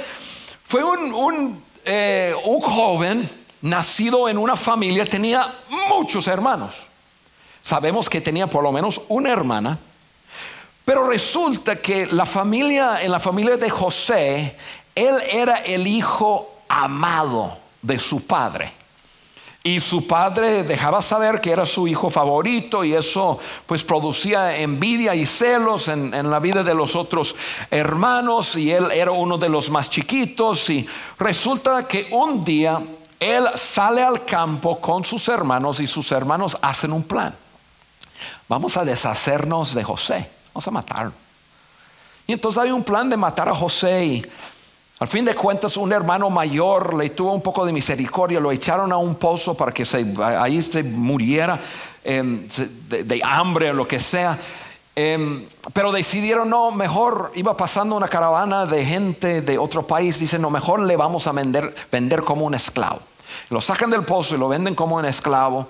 fue 0.73 0.83
un, 0.83 1.13
un, 1.13 1.63
eh, 1.85 2.33
un 2.45 2.59
joven 2.59 3.29
nacido 3.61 4.27
en 4.27 4.39
una 4.39 4.55
familia, 4.55 5.05
tenía 5.05 5.53
muchos 5.87 6.25
hermanos. 6.25 6.87
Sabemos 7.61 8.09
que 8.09 8.21
tenía 8.21 8.47
por 8.47 8.63
lo 8.63 8.71
menos 8.71 8.99
una 9.09 9.29
hermana. 9.29 9.77
Pero 10.83 11.05
resulta 11.05 11.75
que 11.75 12.07
la 12.07 12.25
familia, 12.25 13.03
en 13.03 13.11
la 13.11 13.19
familia 13.19 13.55
de 13.55 13.69
José, 13.69 14.57
él 14.95 15.15
era 15.31 15.57
el 15.57 15.85
hijo 15.85 16.63
amado 16.67 17.55
de 17.83 17.99
su 17.99 18.25
padre. 18.25 18.71
Y 19.65 19.79
su 19.79 20.05
padre 20.05 20.63
dejaba 20.63 21.01
saber 21.01 21.39
que 21.39 21.51
era 21.51 21.65
su 21.65 21.87
hijo 21.87 22.09
favorito 22.09 22.83
y 22.83 22.93
eso 22.93 23.39
pues 23.65 23.81
producía 23.81 24.57
envidia 24.57 25.15
y 25.15 25.25
celos 25.25 25.87
en, 25.87 26.13
en, 26.13 26.29
la 26.29 26.39
vida 26.39 26.63
de 26.63 26.73
los 26.73 26.97
otros 26.97 27.33
hermanos 27.71 28.57
y 28.57 28.71
él 28.71 28.91
era 28.91 29.11
uno 29.11 29.37
de 29.37 29.47
los 29.47 29.69
más 29.69 29.89
chiquitos 29.89 30.69
y 30.69 30.85
resulta 31.17 31.87
que 31.87 32.09
un 32.11 32.43
día 32.43 32.81
él 33.21 33.47
sale 33.55 34.03
al 34.03 34.25
campo 34.25 34.81
con 34.81 35.05
sus 35.05 35.29
hermanos 35.29 35.79
y 35.79 35.87
sus 35.87 36.11
hermanos 36.11 36.57
hacen 36.61 36.91
un 36.91 37.03
plan. 37.03 37.33
Vamos 38.49 38.75
a 38.75 38.83
deshacernos 38.83 39.73
de 39.73 39.83
José, 39.83 40.29
vamos 40.53 40.67
a 40.67 40.71
matarlo. 40.71 41.13
Y 42.27 42.33
entonces 42.33 42.61
hay 42.61 42.71
un 42.71 42.83
plan 42.83 43.09
de 43.09 43.17
matar 43.17 43.49
a 43.49 43.55
José 43.55 44.05
y 44.05 44.25
al 45.03 45.09
fin 45.09 45.25
de 45.25 45.35
cuentas, 45.35 45.75
un 45.75 45.91
hermano 45.91 46.29
mayor 46.29 46.93
le 46.93 47.09
tuvo 47.09 47.33
un 47.33 47.41
poco 47.41 47.65
de 47.65 47.73
misericordia, 47.73 48.39
lo 48.39 48.53
echaron 48.53 48.89
a 48.93 48.95
un 48.95 49.15
pozo 49.15 49.53
para 49.53 49.73
que 49.73 49.83
se, 49.83 50.05
ahí 50.23 50.61
se 50.61 50.81
muriera 50.81 51.59
eh, 52.05 52.47
de, 52.87 53.21
hambre 53.21 53.71
o 53.71 53.73
lo 53.73 53.85
que 53.85 53.99
sea. 53.99 54.39
Eh, 54.95 55.45
pero 55.73 55.91
decidieron, 55.91 56.49
no, 56.49 56.71
mejor 56.71 57.33
iba 57.35 57.57
pasando 57.57 57.97
una 57.97 58.07
caravana 58.07 58.65
de 58.65 58.85
gente 58.85 59.41
de 59.41 59.57
otro 59.57 59.85
país, 59.85 60.17
dicen, 60.19 60.41
no, 60.41 60.49
mejor 60.49 60.79
le 60.79 60.95
vamos 60.95 61.27
a 61.27 61.33
vender, 61.33 61.75
vender 61.91 62.23
como 62.23 62.45
un 62.45 62.55
esclavo. 62.55 63.01
Lo 63.49 63.59
sacan 63.59 63.89
del 63.89 64.03
pozo 64.03 64.35
y 64.35 64.37
lo 64.37 64.47
venden 64.47 64.73
como 64.73 64.95
un 64.95 65.03
esclavo. 65.03 65.67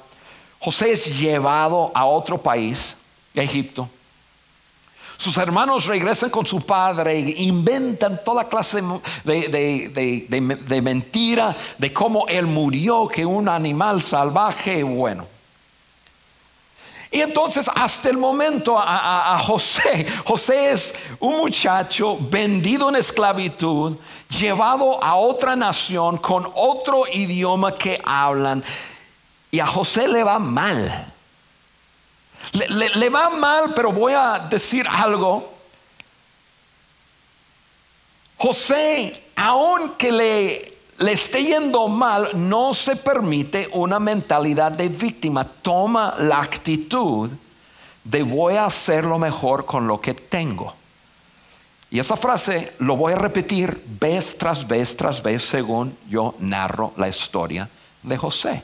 José 0.59 0.91
es 0.91 1.17
llevado 1.17 1.91
a 1.95 2.05
otro 2.05 2.37
país, 2.37 2.97
Egipto. 3.33 3.89
Sus 5.23 5.37
hermanos 5.37 5.85
regresan 5.85 6.29
con 6.29 6.45
su 6.45 6.59
padre 6.65 7.17
e 7.17 7.43
inventan 7.43 8.19
toda 8.25 8.49
clase 8.49 8.83
de, 9.23 9.47
de, 9.47 10.27
de, 10.27 10.55
de, 10.57 10.81
mentira 10.81 11.55
de 11.77 11.93
cómo 11.93 12.27
él 12.27 12.45
murió, 12.45 13.07
que 13.07 13.25
un 13.25 13.47
animal 13.47 14.01
salvaje, 14.01 14.83
bueno. 14.83 15.25
Y 17.09 17.21
entonces 17.21 17.71
hasta 17.73 18.09
el 18.09 18.17
momento 18.17 18.77
a, 18.77 18.83
a, 18.83 19.35
a, 19.35 19.39
José, 19.39 20.05
José 20.25 20.73
es 20.73 20.93
un 21.21 21.37
muchacho 21.37 22.17
vendido 22.19 22.89
en 22.89 22.97
esclavitud, 22.97 23.95
llevado 24.27 25.01
a 25.01 25.15
otra 25.15 25.55
nación 25.55 26.17
con 26.17 26.51
otro 26.53 27.05
idioma 27.09 27.73
que 27.73 27.97
hablan. 28.03 28.61
Y 29.51 29.61
a 29.61 29.67
José 29.67 30.05
le 30.05 30.21
va 30.21 30.37
mal. 30.37 31.12
Le, 32.51 33.09
va 33.09 33.29
mal, 33.29 33.73
pero 33.73 33.91
voy 33.91 34.13
a 34.13 34.39
decir 34.39 34.85
algo. 34.87 35.51
José, 38.37 39.23
aunque 39.35 40.11
le, 40.11 40.77
le 40.99 41.11
esté 41.11 41.43
yendo 41.43 41.87
mal, 41.87 42.29
no 42.33 42.73
se 42.73 42.95
permite 42.95 43.69
una 43.71 43.99
mentalidad 43.99 44.71
de 44.71 44.87
víctima. 44.89 45.45
Toma 45.45 46.15
la 46.19 46.41
actitud 46.41 47.29
de 48.03 48.23
voy 48.23 48.55
a 48.55 48.65
hacer 48.65 49.05
lo 49.05 49.17
mejor 49.17 49.65
con 49.65 49.87
lo 49.87 49.99
que 49.99 50.13
tengo. 50.13 50.73
Y 51.89 51.99
esa 51.99 52.17
frase 52.17 52.73
lo 52.79 52.97
voy 52.97 53.13
a 53.13 53.17
repetir 53.17 53.81
vez 53.99 54.37
tras 54.37 54.67
vez 54.67 54.97
tras 54.97 55.21
vez 55.21 55.43
según 55.43 55.95
yo 56.09 56.33
narro 56.39 56.91
la 56.97 57.07
historia 57.07 57.69
de 58.01 58.17
José. 58.17 58.63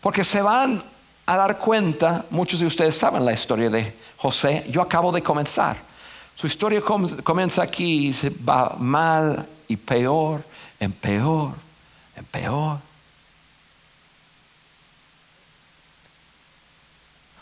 Porque 0.00 0.24
se 0.24 0.40
van 0.40 0.82
a 1.26 1.36
dar 1.36 1.58
cuenta, 1.58 2.24
muchos 2.30 2.60
de 2.60 2.66
ustedes 2.66 2.96
saben 2.96 3.24
la 3.24 3.32
historia 3.32 3.70
de 3.70 3.94
José, 4.16 4.64
yo 4.68 4.82
acabo 4.82 5.12
de 5.12 5.22
comenzar. 5.22 5.76
Su 6.34 6.46
historia 6.46 6.82
comienza 7.22 7.62
aquí 7.62 8.08
y 8.08 8.12
se 8.12 8.30
va 8.30 8.74
mal 8.78 9.46
y 9.68 9.76
peor, 9.76 10.42
en 10.80 10.92
peor, 10.92 11.52
en 12.16 12.24
peor. 12.24 12.78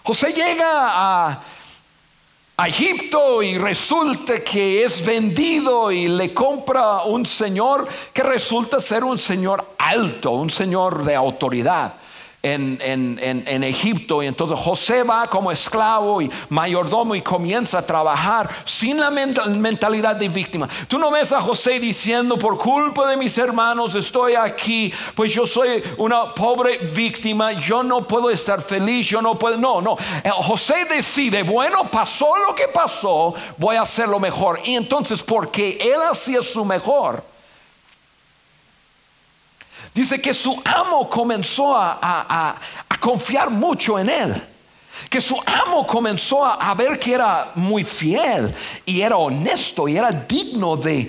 José 0.03 0.33
llega 0.33 0.69
a, 0.69 1.43
a 2.57 2.69
Egipto 2.69 3.43
y 3.43 3.57
resulta 3.57 4.43
que 4.43 4.85
es 4.85 5.05
vendido 5.05 5.91
y 5.91 6.09
le 6.09 6.35
compra 6.35 7.05
un 7.05 7.25
señor 7.25 7.89
que 8.13 8.23
resulta 8.23 8.81
ser 8.81 9.05
un 9.05 9.17
señor 9.17 9.75
alto, 9.79 10.33
un 10.33 10.51
señor 10.51 11.05
de 11.05 11.15
autoridad 11.15 11.95
en, 12.43 12.79
en, 12.81 13.19
en, 13.21 13.45
en, 13.47 13.65
Egipto. 13.65 14.23
Y 14.23 14.27
entonces 14.27 14.59
José 14.59 15.03
va 15.03 15.27
como 15.27 15.53
esclavo 15.53 16.23
y 16.23 16.31
mayordomo 16.49 17.15
y 17.15 17.23
comienza 17.23 17.79
a 17.79 17.87
trabajar 17.87 18.49
sin 18.65 18.99
la 18.99 19.11
mentalidad 19.11 20.17
de 20.17 20.29
víctima. 20.29 20.69
Tú 20.89 20.99
no 20.99 21.11
ves 21.11 21.33
a 21.33 21.41
José 21.41 21.79
diciendo, 21.79 22.39
por 22.39 22.57
culpa 22.57 23.09
de 23.09 23.17
mis 23.17 23.37
hermanos 23.37 23.95
estoy 23.95 24.35
aquí, 24.35 24.93
pues 25.15 25.33
yo 25.33 25.47
soy 25.47 25.83
una 25.99 26.35
pobre 26.35 26.79
víctima, 26.79 27.53
yo 27.53 27.83
no 27.83 28.07
puedo 28.07 28.31
estar 28.31 28.63
feliz, 28.63 29.09
yo 29.09 29.21
no 29.21 29.39
puedo. 29.39 29.57
No, 29.57 29.81
no. 29.81 29.97
Eh, 30.25 30.31
José 30.31 30.87
decide, 30.89 31.43
bueno, 31.43 31.91
pasó 31.91 32.37
lo 32.47 32.55
que 32.55 32.69
pasó, 32.69 33.35
voy 33.59 33.77
a 33.77 33.83
hacer 33.83 34.09
lo 34.09 34.19
mejor. 34.19 34.61
Y 34.65 34.77
entonces, 34.77 35.23
porque 35.23 35.79
él 35.81 36.01
hacía 36.11 36.43
su 36.43 36.65
mejor, 36.65 37.23
Dice 39.95 40.21
que 40.21 40.33
su 40.33 40.61
amo 40.65 41.09
comenzó 41.09 41.77
a, 41.77 42.57
confiar 43.01 43.51
mucho 43.51 43.99
en 43.99 44.09
él. 44.09 44.43
Que 45.09 45.21
su 45.21 45.37
amo 45.47 45.87
comenzó 45.87 46.45
a, 46.45 46.75
ver 46.75 46.99
que 46.99 47.15
era 47.15 47.53
muy 47.55 47.85
fiel 47.85 48.55
y 48.85 49.01
era 49.01 49.17
honesto 49.17 49.89
y 49.89 49.97
era 49.97 50.11
digno 50.13 50.77
de 50.77 51.09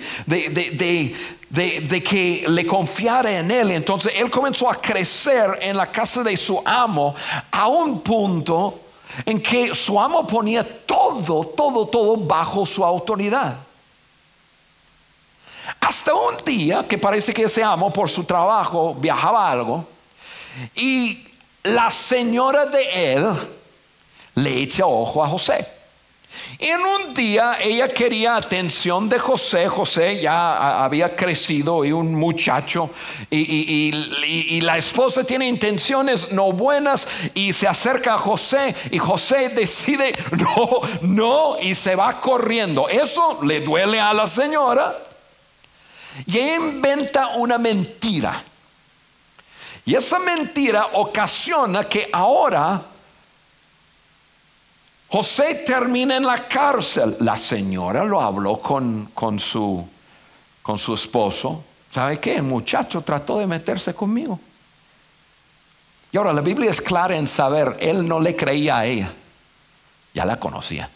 que 2.04 2.44
le 2.48 2.66
confiara 2.66 3.38
en 3.38 3.50
él. 3.50 3.70
Entonces 3.72 4.12
él 4.16 4.30
comenzó 4.30 4.70
a 4.70 4.80
crecer 4.80 5.58
en 5.60 5.76
la 5.76 5.90
casa 5.90 6.22
de 6.22 6.36
su 6.36 6.60
amo 6.64 7.14
a 7.50 7.68
un 7.68 8.00
punto 8.00 8.80
en 9.26 9.42
que 9.42 9.74
su 9.74 10.00
amo 10.00 10.26
ponía 10.26 10.64
todo, 10.86 11.44
todo, 11.44 11.86
todo 11.86 12.16
bajo 12.16 12.66
su 12.66 12.84
autoridad. 12.84 13.56
Hasta 15.80 16.14
un 16.14 16.36
día 16.44 16.86
que 16.88 16.98
parece 16.98 17.32
que 17.32 17.44
ese 17.44 17.62
amo 17.62 17.92
por 17.92 18.08
su 18.08 18.24
trabajo 18.24 18.94
viajaba 18.94 19.50
algo 19.50 19.86
y 20.74 21.24
la 21.64 21.90
señora 21.90 22.66
de 22.66 23.12
él 23.14 23.26
le 24.34 24.62
echa 24.62 24.86
ojo 24.86 25.22
a 25.22 25.28
José. 25.28 25.66
En 26.58 26.80
un 26.80 27.12
día 27.12 27.58
ella 27.60 27.88
quería 27.88 28.36
atención 28.36 29.08
de 29.08 29.18
José. 29.18 29.68
José 29.68 30.20
ya 30.20 30.82
había 30.82 31.14
crecido 31.14 31.84
y 31.84 31.92
un 31.92 32.14
muchacho. 32.14 32.90
Y, 33.30 33.90
y, 33.90 34.60
la 34.62 34.78
esposa 34.78 35.24
tiene 35.24 35.46
intenciones 35.46 36.32
no 36.32 36.52
buenas 36.52 37.06
y 37.34 37.52
se 37.52 37.68
acerca 37.68 38.14
a 38.14 38.18
José. 38.18 38.74
Y 38.90 38.98
José 38.98 39.50
decide 39.50 40.12
no, 40.32 40.80
no 41.02 41.56
y 41.60 41.74
se 41.74 41.94
va 41.96 42.20
corriendo. 42.20 42.88
Eso 42.88 43.40
le 43.42 43.60
duele 43.60 44.00
a 44.00 44.14
la 44.14 44.26
señora. 44.26 45.11
Y 46.26 46.38
ella 46.38 46.56
inventa 46.56 47.28
una 47.36 47.58
mentira. 47.58 48.42
Y 49.84 49.94
esa 49.94 50.18
mentira 50.18 50.88
ocasiona 50.94 51.84
que 51.84 52.08
ahora 52.12 52.82
José 55.08 55.56
termina 55.66 56.16
en 56.16 56.24
la 56.24 56.48
cárcel. 56.48 57.16
La 57.20 57.36
señora 57.36 58.04
lo 58.04 58.20
habló 58.20 58.60
con, 58.60 59.10
con, 59.12 59.38
su, 59.38 59.86
con 60.62 60.78
su 60.78 60.94
esposo. 60.94 61.64
¿Sabe 61.92 62.18
qué? 62.18 62.36
El 62.36 62.44
muchacho 62.44 63.02
trató 63.02 63.38
de 63.38 63.46
meterse 63.46 63.92
conmigo. 63.92 64.40
Y 66.12 66.16
ahora 66.16 66.32
la 66.32 66.40
Biblia 66.42 66.70
es 66.70 66.80
clara 66.80 67.16
en 67.16 67.26
saber, 67.26 67.76
él 67.80 68.06
no 68.06 68.20
le 68.20 68.36
creía 68.36 68.78
a 68.78 68.86
ella. 68.86 69.12
Ya 70.14 70.24
la 70.24 70.38
conocía. 70.38 70.88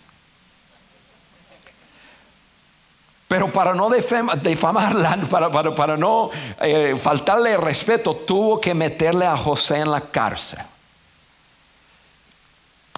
Pero 3.28 3.52
para 3.52 3.74
no 3.74 3.90
difamarla, 3.90 5.16
para, 5.30 5.50
para, 5.50 5.96
no 5.96 6.30
eh, 6.60 6.94
faltarle 7.00 7.56
respeto, 7.56 8.14
tuvo 8.14 8.60
que 8.60 8.74
meterle 8.74 9.26
a 9.26 9.36
José 9.36 9.78
en 9.78 9.90
la 9.90 10.00
cárcel. 10.00 10.60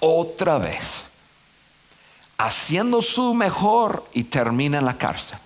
Otra 0.00 0.58
vez. 0.58 1.04
Haciendo 2.36 3.02
su 3.02 3.34
mejor 3.34 4.04
y 4.12 4.24
termina 4.24 4.78
en 4.78 4.84
la 4.84 4.96
cárcel. 4.96 5.38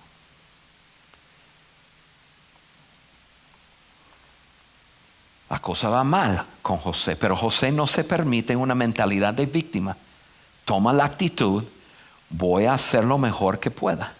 La 5.49 5.59
cosa 5.59 5.89
va 5.89 6.03
mal 6.03 6.45
con 6.61 6.77
José, 6.77 7.15
pero 7.15 7.35
José 7.35 7.71
no 7.71 7.87
se 7.87 8.03
permite 8.03 8.55
una 8.55 8.75
mentalidad 8.75 9.33
de 9.33 9.45
víctima. 9.45 9.95
Toma 10.65 10.93
la 10.93 11.05
actitud, 11.05 11.63
voy 12.29 12.65
a 12.65 12.73
hacer 12.73 13.03
lo 13.03 13.17
mejor 13.17 13.59
que 13.59 13.71
pueda. 13.71 14.13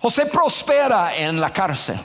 José 0.00 0.26
prospera 0.26 1.16
en 1.16 1.40
la 1.40 1.52
cárcel. 1.52 1.98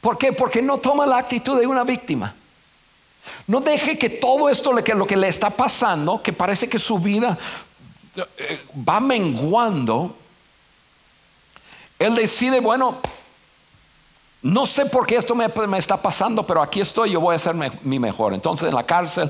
¿Por 0.00 0.16
qué? 0.16 0.32
Porque 0.32 0.62
no 0.62 0.78
toma 0.78 1.06
la 1.06 1.18
actitud 1.18 1.58
de 1.58 1.66
una 1.66 1.84
víctima. 1.84 2.34
No 3.46 3.60
deje 3.60 3.98
que 3.98 4.08
todo 4.08 4.48
esto, 4.48 4.72
lo 4.72 5.06
que 5.06 5.16
le 5.16 5.28
está 5.28 5.50
pasando, 5.50 6.22
que 6.22 6.32
parece 6.32 6.68
que 6.68 6.78
su 6.78 6.98
vida 6.98 7.36
eh, 8.38 8.64
va 8.88 9.00
menguando, 9.00 10.16
él 11.98 12.14
decide, 12.14 12.60
bueno, 12.60 13.00
no 14.40 14.66
sé 14.66 14.86
por 14.86 15.04
qué 15.04 15.16
esto 15.16 15.34
me, 15.34 15.48
está 15.78 16.00
pasando, 16.00 16.46
pero 16.46 16.62
aquí 16.62 16.80
estoy, 16.80 17.10
yo 17.10 17.20
voy 17.20 17.32
a 17.32 17.36
hacer 17.36 17.56
mi 17.82 17.98
mejor. 17.98 18.34
Entonces 18.34 18.68
en 18.68 18.74
la 18.74 18.86
cárcel, 18.86 19.28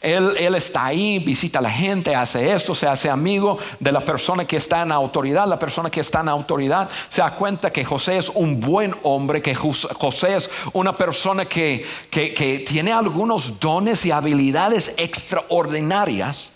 él, 0.00 0.54
está 0.54 0.84
ahí, 0.84 1.18
visita 1.18 1.58
a 1.58 1.62
la 1.62 1.70
gente, 1.70 2.14
hace 2.14 2.52
esto, 2.52 2.72
se 2.72 2.86
hace 2.86 3.10
amigo 3.10 3.58
de 3.80 3.90
la 3.90 4.04
persona 4.04 4.46
que 4.46 4.56
está 4.56 4.82
en 4.82 4.92
autoridad. 4.92 5.48
La 5.48 5.58
persona 5.58 5.90
que 5.90 5.98
está 5.98 6.20
en 6.20 6.28
autoridad 6.28 6.88
se 7.08 7.20
da 7.20 7.34
cuenta 7.34 7.72
que 7.72 7.84
José 7.84 8.16
es 8.16 8.28
un 8.28 8.60
buen 8.60 8.94
hombre, 9.02 9.42
que 9.42 9.56
José 9.56 10.36
es 10.36 10.48
una 10.72 10.96
persona 10.96 11.46
que, 11.46 11.84
que 12.10 12.64
tiene 12.64 12.92
algunos 12.92 13.58
dones 13.58 14.06
y 14.06 14.12
habilidades 14.12 14.94
extraordinarias. 14.96 16.52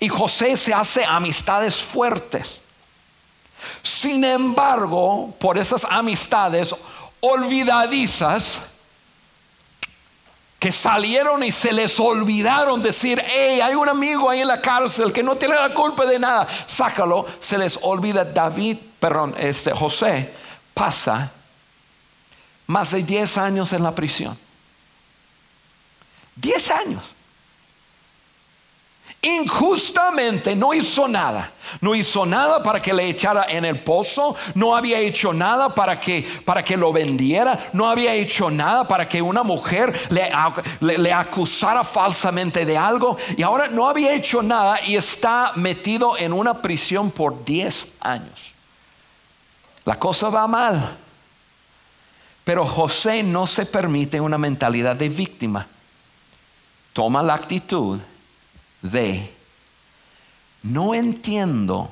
Y 0.00 0.08
José 0.08 0.56
se 0.56 0.74
hace 0.74 1.04
amistades 1.04 1.76
fuertes. 1.76 2.62
Sin 3.82 4.24
embargo, 4.24 5.34
por 5.38 5.58
esas 5.58 5.84
amistades 5.84 6.74
olvidadizas, 7.20 8.62
que 10.58 10.72
salieron 10.72 11.42
y 11.42 11.52
se 11.52 11.72
les 11.72 12.00
olvidaron 12.00 12.82
decir, 12.82 13.22
hey, 13.24 13.60
hay 13.60 13.74
un 13.74 13.88
amigo 13.88 14.30
ahí 14.30 14.40
en 14.40 14.48
la 14.48 14.60
cárcel 14.60 15.12
que 15.12 15.22
no 15.22 15.36
tiene 15.36 15.54
la 15.54 15.72
culpa 15.74 16.06
de 16.06 16.18
nada, 16.18 16.46
sácalo, 16.66 17.26
se 17.40 17.58
les 17.58 17.78
olvida. 17.82 18.24
David, 18.24 18.78
perdón, 18.98 19.34
este 19.38 19.72
José 19.72 20.32
pasa 20.72 21.30
más 22.66 22.90
de 22.90 23.02
10 23.02 23.38
años 23.38 23.72
en 23.72 23.82
la 23.82 23.94
prisión. 23.94 24.36
10 26.36 26.70
años 26.70 27.15
injustamente 29.26 30.54
no 30.54 30.72
hizo 30.72 31.08
nada. 31.08 31.50
No 31.80 31.94
hizo 31.94 32.24
nada 32.24 32.62
para 32.62 32.80
que 32.80 32.94
le 32.94 33.08
echara 33.08 33.46
en 33.48 33.64
el 33.64 33.80
pozo, 33.80 34.36
no 34.54 34.76
había 34.76 35.00
hecho 35.00 35.32
nada 35.32 35.74
para 35.74 35.98
que, 35.98 36.24
para 36.44 36.62
que 36.62 36.76
lo 36.76 36.92
vendiera, 36.92 37.70
no 37.72 37.88
había 37.88 38.14
hecho 38.14 38.50
nada 38.50 38.86
para 38.86 39.08
que 39.08 39.20
una 39.20 39.42
mujer 39.42 39.92
le, 40.10 40.30
le, 40.98 41.12
acusara 41.12 41.82
falsamente 41.82 42.64
de 42.64 42.78
algo 42.78 43.16
y 43.36 43.42
ahora 43.42 43.66
no 43.66 43.88
había 43.88 44.14
hecho 44.14 44.42
nada 44.42 44.80
y 44.84 44.94
está 44.94 45.52
metido 45.56 46.16
en 46.16 46.32
una 46.32 46.62
prisión 46.62 47.10
por 47.10 47.44
10 47.44 47.88
años. 48.00 48.54
La 49.84 49.98
cosa 49.98 50.30
va 50.30 50.46
mal. 50.46 50.96
Pero 52.44 52.64
José 52.64 53.24
no 53.24 53.44
se 53.44 53.66
permite 53.66 54.20
una 54.20 54.38
mentalidad 54.38 54.94
de 54.94 55.08
víctima. 55.08 55.66
Toma 56.92 57.24
la 57.24 57.34
actitud 57.34 58.00
de, 58.90 59.32
no 60.62 60.94
entiendo 60.94 61.90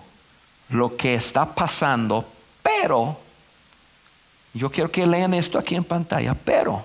lo 0.69 0.97
que 0.97 1.15
está 1.15 1.55
pasando, 1.55 2.29
pero, 2.63 3.19
yo 4.53 4.71
quiero 4.71 4.91
que 4.91 5.07
lean 5.07 5.35
esto 5.35 5.59
aquí 5.59 5.75
en 5.75 5.85
pantalla, 5.85 6.35
pero, 6.35 6.85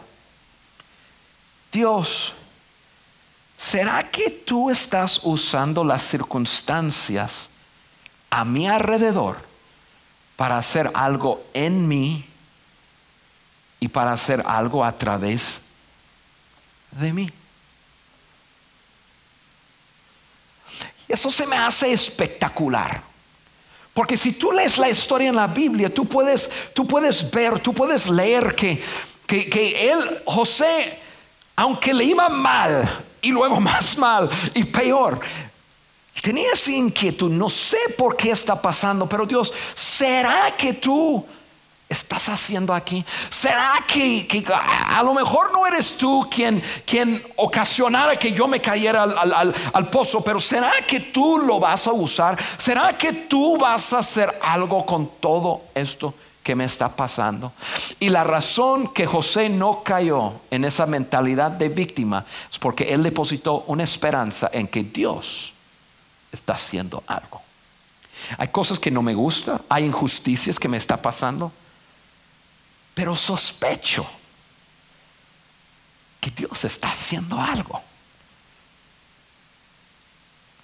Dios, 1.72 2.36
¿será 3.58 4.10
que 4.10 4.30
tú 4.30 4.70
estás 4.70 5.22
usando 5.24 5.84
las 5.84 6.02
circunstancias 6.02 7.52
a 8.30 8.46
mi 8.46 8.68
alrededor 8.68 9.38
para 10.36 10.58
hacer 10.58 10.90
algo 10.94 11.44
en 11.54 11.88
mí 11.88 12.26
y 13.80 13.88
para 13.88 14.14
hacer 14.14 14.44
algo 14.46 14.84
a 14.84 14.92
través 14.92 15.62
de 16.92 17.14
mí? 17.14 17.30
Eso 21.10 21.32
se 21.32 21.48
me 21.48 21.58
hace 21.58 21.92
espectacular. 21.92 23.02
Porque 23.94 24.16
si 24.16 24.34
tú 24.34 24.52
lees 24.52 24.78
la 24.78 24.90
historia 24.90 25.30
en 25.30 25.36
la 25.36 25.48
Biblia, 25.48 25.92
tú 25.92 26.06
puedes, 26.06 26.72
tú 26.74 26.86
puedes 26.86 27.30
ver, 27.32 27.60
tú 27.60 27.74
puedes 27.74 28.08
leer 28.10 28.56
que, 28.56 28.82
que, 29.26 29.50
que 29.50 29.92
él, 29.92 30.22
José, 30.26 31.00
aunque 31.56 31.94
le 31.94 32.06
iba 32.06 32.30
mal 32.30 33.04
y 33.22 33.32
luego 33.32 33.60
más 33.60 33.98
mal 33.98 34.30
y 34.54 34.64
peor, 34.66 35.20
tenía 36.22 36.54
esa 36.54 36.72
inquietud, 36.72 37.32
no 37.32 37.50
sé 37.50 37.78
por 37.98 38.16
qué 38.16 38.32
está 38.32 38.62
pasando, 38.62 39.10
pero 39.10 39.26
Dios, 39.26 39.52
¿será 39.74 40.56
que 40.56 40.74
tú 40.74 41.26
estás 41.90 42.30
haciendo 42.30 42.74
aquí? 42.74 43.04
¿Será 43.30 43.84
que, 43.88 44.46
a 44.52 45.02
lo 45.04 45.14
mejor 45.16 45.52
no 45.52 45.66
eres 45.66 45.98
tú 45.98 46.28
quien, 46.30 46.62
quien 46.86 47.22
ocasionara 47.36 48.16
que 48.16 48.32
yo 48.32 48.48
me 48.48 48.62
cayera 48.62 49.04
al, 49.04 49.54
al, 49.74 49.90
pozo, 49.90 50.24
pero 50.24 50.40
será 50.40 50.72
que 50.88 51.00
tú 51.00 51.40
lo 51.40 51.60
vas 51.60 51.88
a 51.88 51.92
usar? 51.92 52.38
¿Será 52.60 52.96
que 52.96 53.12
tú 53.12 53.58
vas 53.58 53.92
a 53.94 54.00
hacer 54.00 54.40
algo 54.42 54.86
con 54.86 55.10
todo 55.20 55.64
esto? 55.74 56.14
que 56.42 56.56
me 56.56 56.64
está 56.64 56.96
pasando. 56.96 57.52
Y 58.00 58.10
la 58.10 58.24
razón 58.24 58.92
que 58.92 59.06
José 59.06 59.50
no 59.50 59.84
cayó 59.84 60.34
en 60.50 60.66
esa 60.66 60.88
mentalidad 60.88 61.52
de 61.52 61.70
víctima 61.70 62.26
es 62.52 62.58
porque 62.58 62.92
él 62.92 63.04
depositó 63.04 63.66
una 63.68 63.84
esperanza 63.84 64.50
en 64.52 64.68
que 64.68 64.82
Dios 64.82 65.54
está 66.32 66.54
haciendo 66.54 67.04
algo. 67.06 67.42
Hay 68.40 68.48
cosas 68.48 68.80
que 68.80 68.90
no 68.90 69.04
me 69.04 69.14
gustan, 69.14 69.62
hay 69.70 69.86
injusticias 69.86 70.58
que 70.58 70.68
me 70.68 70.78
está 70.78 71.00
pasando, 71.00 71.52
pero 73.00 73.16
sospecho 73.16 74.06
que 76.20 76.32
Dios 76.32 76.66
está 76.66 76.90
haciendo 76.90 77.40
algo. 77.40 77.82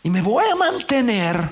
Y 0.03 0.09
me 0.09 0.21
voy 0.21 0.43
a 0.43 0.55
mantener 0.57 1.49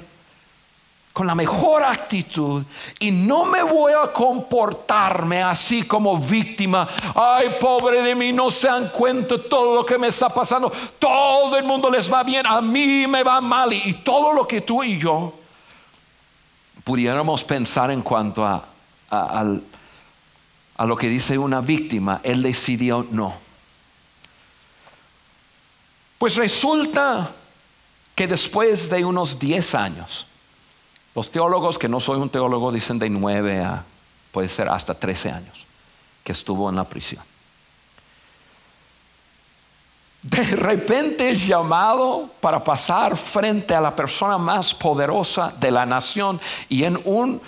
con 1.14 1.26
la 1.26 1.36
mejor 1.36 1.84
actitud 1.84 2.66
y 3.00 3.12
no 3.12 3.46
me 3.46 3.64
voy 3.64 3.94
a 3.94 4.12
comportarme 4.12 5.42
así 5.42 5.84
como 5.84 6.18
víctima. 6.18 6.86
Ay, 7.16 7.56
pobre 7.62 8.02
de 8.02 8.14
mí, 8.14 8.34
no 8.34 8.52
se 8.52 8.68
dan 8.68 8.90
cuenta 8.90 9.42
todo 9.42 9.76
lo 9.76 9.86
que 9.86 9.98
me 9.98 10.08
está 10.08 10.28
pasando. 10.34 10.70
Todo 11.00 11.56
el 11.56 11.64
mundo 11.64 11.90
les 11.90 12.12
va 12.12 12.24
bien, 12.24 12.46
a 12.46 12.60
mí 12.60 13.08
me 13.08 13.24
va 13.24 13.40
mal. 13.40 13.72
Y, 13.72 13.94
todo 14.04 14.34
lo 14.34 14.46
que 14.46 14.60
tú 14.60 14.84
y 14.84 15.00
yo 15.00 15.34
pudiéramos 16.84 17.46
pensar 17.46 17.90
en 17.90 18.02
cuanto 18.02 18.46
a, 18.46 18.66
al 19.10 19.64
a 20.84 20.86
lo 20.86 20.98
que 20.98 21.08
dice 21.08 21.38
una 21.38 21.62
víctima, 21.62 22.20
él 22.24 22.42
decidió 22.42 23.08
no. 23.10 23.34
Pues 26.18 26.36
resulta 26.36 27.32
que 28.14 28.28
después 28.28 28.90
de 28.90 29.06
unos 29.06 29.40
10 29.40 29.76
años, 29.76 30.28
los 31.16 31.32
teólogos, 31.32 31.78
que 31.80 31.88
no 31.88 32.02
soy 32.02 32.20
un 32.20 32.30
teólogo, 32.30 32.70
dicen 32.70 33.00
de 33.00 33.10
9 33.10 33.64
a, 33.64 33.86
puede 34.34 34.50
ser 34.50 34.68
hasta 34.68 34.94
13 34.94 35.32
años, 35.32 35.66
que 36.22 36.34
estuvo 36.34 36.70
en 36.70 36.76
la 36.76 36.84
prisión 36.84 37.24
de 40.24 40.56
repente 40.56 41.30
es 41.30 41.46
llamado 41.46 42.30
para 42.40 42.64
pasar 42.64 43.18
frente 43.18 43.76
a 43.76 43.82
la 43.82 43.94
persona 43.94 44.38
más 44.38 44.74
poderosa 44.74 45.54
de 45.60 45.70
la 45.70 45.86
nación 45.86 46.40
y 46.70 46.86
en, 46.86 46.98
un, 47.04 47.42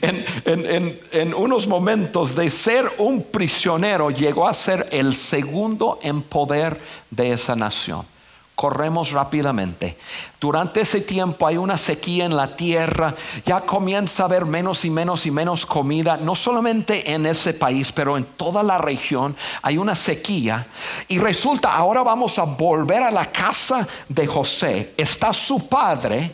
en, 0.44 1.34
unos 1.34 1.66
momentos 1.66 2.34
de 2.34 2.48
ser 2.48 2.90
un 2.96 3.22
prisionero 3.22 4.08
llegó 4.08 4.48
a 4.48 4.54
ser 4.54 4.88
el 4.92 5.14
segundo 5.14 5.98
en 6.02 6.22
poder 6.22 6.80
de 7.10 7.32
esa 7.32 7.54
nación 7.54 8.11
corremos 8.54 9.12
rápidamente. 9.12 9.96
Durante 10.40 10.82
ese 10.82 11.00
tiempo 11.00 11.46
hay 11.46 11.56
una 11.56 11.76
sequía 11.76 12.24
en 12.24 12.36
la 12.36 12.54
tierra, 12.54 13.14
ya 13.44 13.62
comienza 13.62 14.22
a 14.22 14.26
haber 14.26 14.44
menos 14.44 14.84
y 14.84 14.90
menos 14.90 15.26
y 15.26 15.30
menos 15.30 15.66
comida, 15.66 16.16
no 16.16 16.34
solamente 16.34 17.12
en 17.12 17.26
ese 17.26 17.54
país, 17.54 17.92
pero 17.92 18.16
en 18.16 18.24
toda 18.24 18.62
la 18.62 18.78
región 18.78 19.36
hay 19.62 19.78
una 19.78 19.94
sequía. 19.94 20.66
Y 21.08 21.18
resulta, 21.18 21.72
ahora 21.72 22.02
vamos 22.02 22.38
a 22.38 22.44
volver 22.44 23.02
a 23.02 23.10
la 23.10 23.32
casa 23.32 23.86
de 24.08 24.26
José. 24.26 24.94
Está 24.96 25.32
su 25.32 25.68
padre 25.68 26.30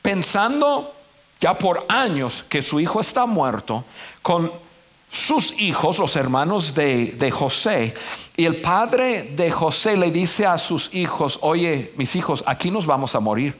pensando 0.00 0.94
ya 1.40 1.58
por 1.58 1.84
años 1.88 2.44
que 2.48 2.62
su 2.62 2.80
hijo 2.80 3.00
está 3.00 3.26
muerto, 3.26 3.84
con 4.22 4.50
sus 5.14 5.52
hijos, 5.60 5.98
los 5.98 6.16
hermanos 6.16 6.74
de, 6.74 7.30
José, 7.30 7.94
y 8.36 8.44
el 8.46 8.60
padre 8.60 9.30
de 9.36 9.48
José 9.50 9.96
le 9.96 10.10
dice 10.10 10.44
a 10.44 10.58
sus 10.58 10.92
hijos, 10.92 11.38
oye, 11.42 11.92
mis 11.96 12.16
hijos, 12.16 12.42
aquí 12.46 12.70
nos 12.70 12.84
vamos 12.84 13.14
a 13.14 13.20
morir. 13.20 13.54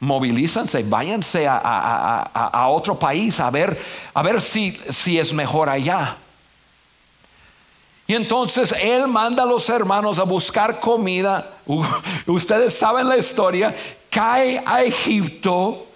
movilízanse, 0.00 0.82
váyanse 0.82 1.46
a, 1.46 2.66
otro 2.70 2.98
país 2.98 3.38
a 3.38 3.50
ver, 3.50 3.78
a 4.14 4.22
ver 4.22 4.40
si, 4.40 4.74
si 4.88 5.18
es 5.18 5.34
mejor 5.34 5.68
allá. 5.68 6.16
Y 8.06 8.14
entonces 8.14 8.74
él 8.80 9.06
manda 9.06 9.42
a 9.42 9.46
los 9.46 9.68
hermanos 9.68 10.18
a 10.18 10.22
buscar 10.22 10.80
comida. 10.80 11.50
Ustedes 12.26 12.76
saben 12.76 13.06
la 13.06 13.18
historia. 13.18 13.76
Cae 14.08 14.62
a 14.64 14.82
Egipto 14.82 15.86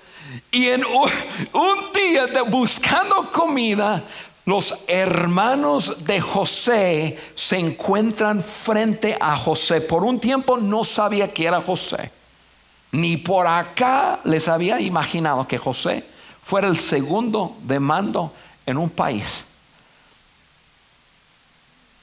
y 0.50 0.68
en 0.68 0.84
un, 0.84 1.92
día 1.92 2.26
de 2.26 2.42
buscando 2.42 3.30
comida, 3.32 4.02
los 4.46 4.74
hermanos 4.88 6.04
de 6.04 6.20
José 6.20 7.18
se 7.34 7.58
encuentran 7.58 8.42
frente 8.42 9.16
a 9.18 9.36
José. 9.36 9.80
Por 9.80 10.04
un 10.04 10.20
tiempo 10.20 10.58
no 10.58 10.84
sabía 10.84 11.32
que 11.32 11.46
era 11.46 11.62
José. 11.62 12.10
Ni 12.92 13.16
por 13.16 13.46
acá 13.46 14.20
les 14.24 14.48
había 14.48 14.80
imaginado 14.80 15.48
que 15.48 15.58
José 15.58 16.04
fuera 16.42 16.68
el 16.68 16.78
segundo 16.78 17.56
de 17.62 17.80
mando 17.80 18.32
en 18.66 18.76
un 18.76 18.90
país. 18.90 19.46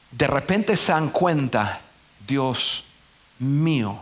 De 0.09 0.27
repente 0.27 0.75
se 0.75 0.91
dan 0.91 1.09
cuenta, 1.09 1.79
Dios 2.27 2.83
mío, 3.39 3.97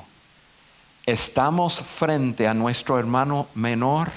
estamos 1.05 1.81
frente 1.81 2.47
a 2.47 2.53
nuestro 2.53 2.97
hermano 2.97 3.47
menor 3.53 4.09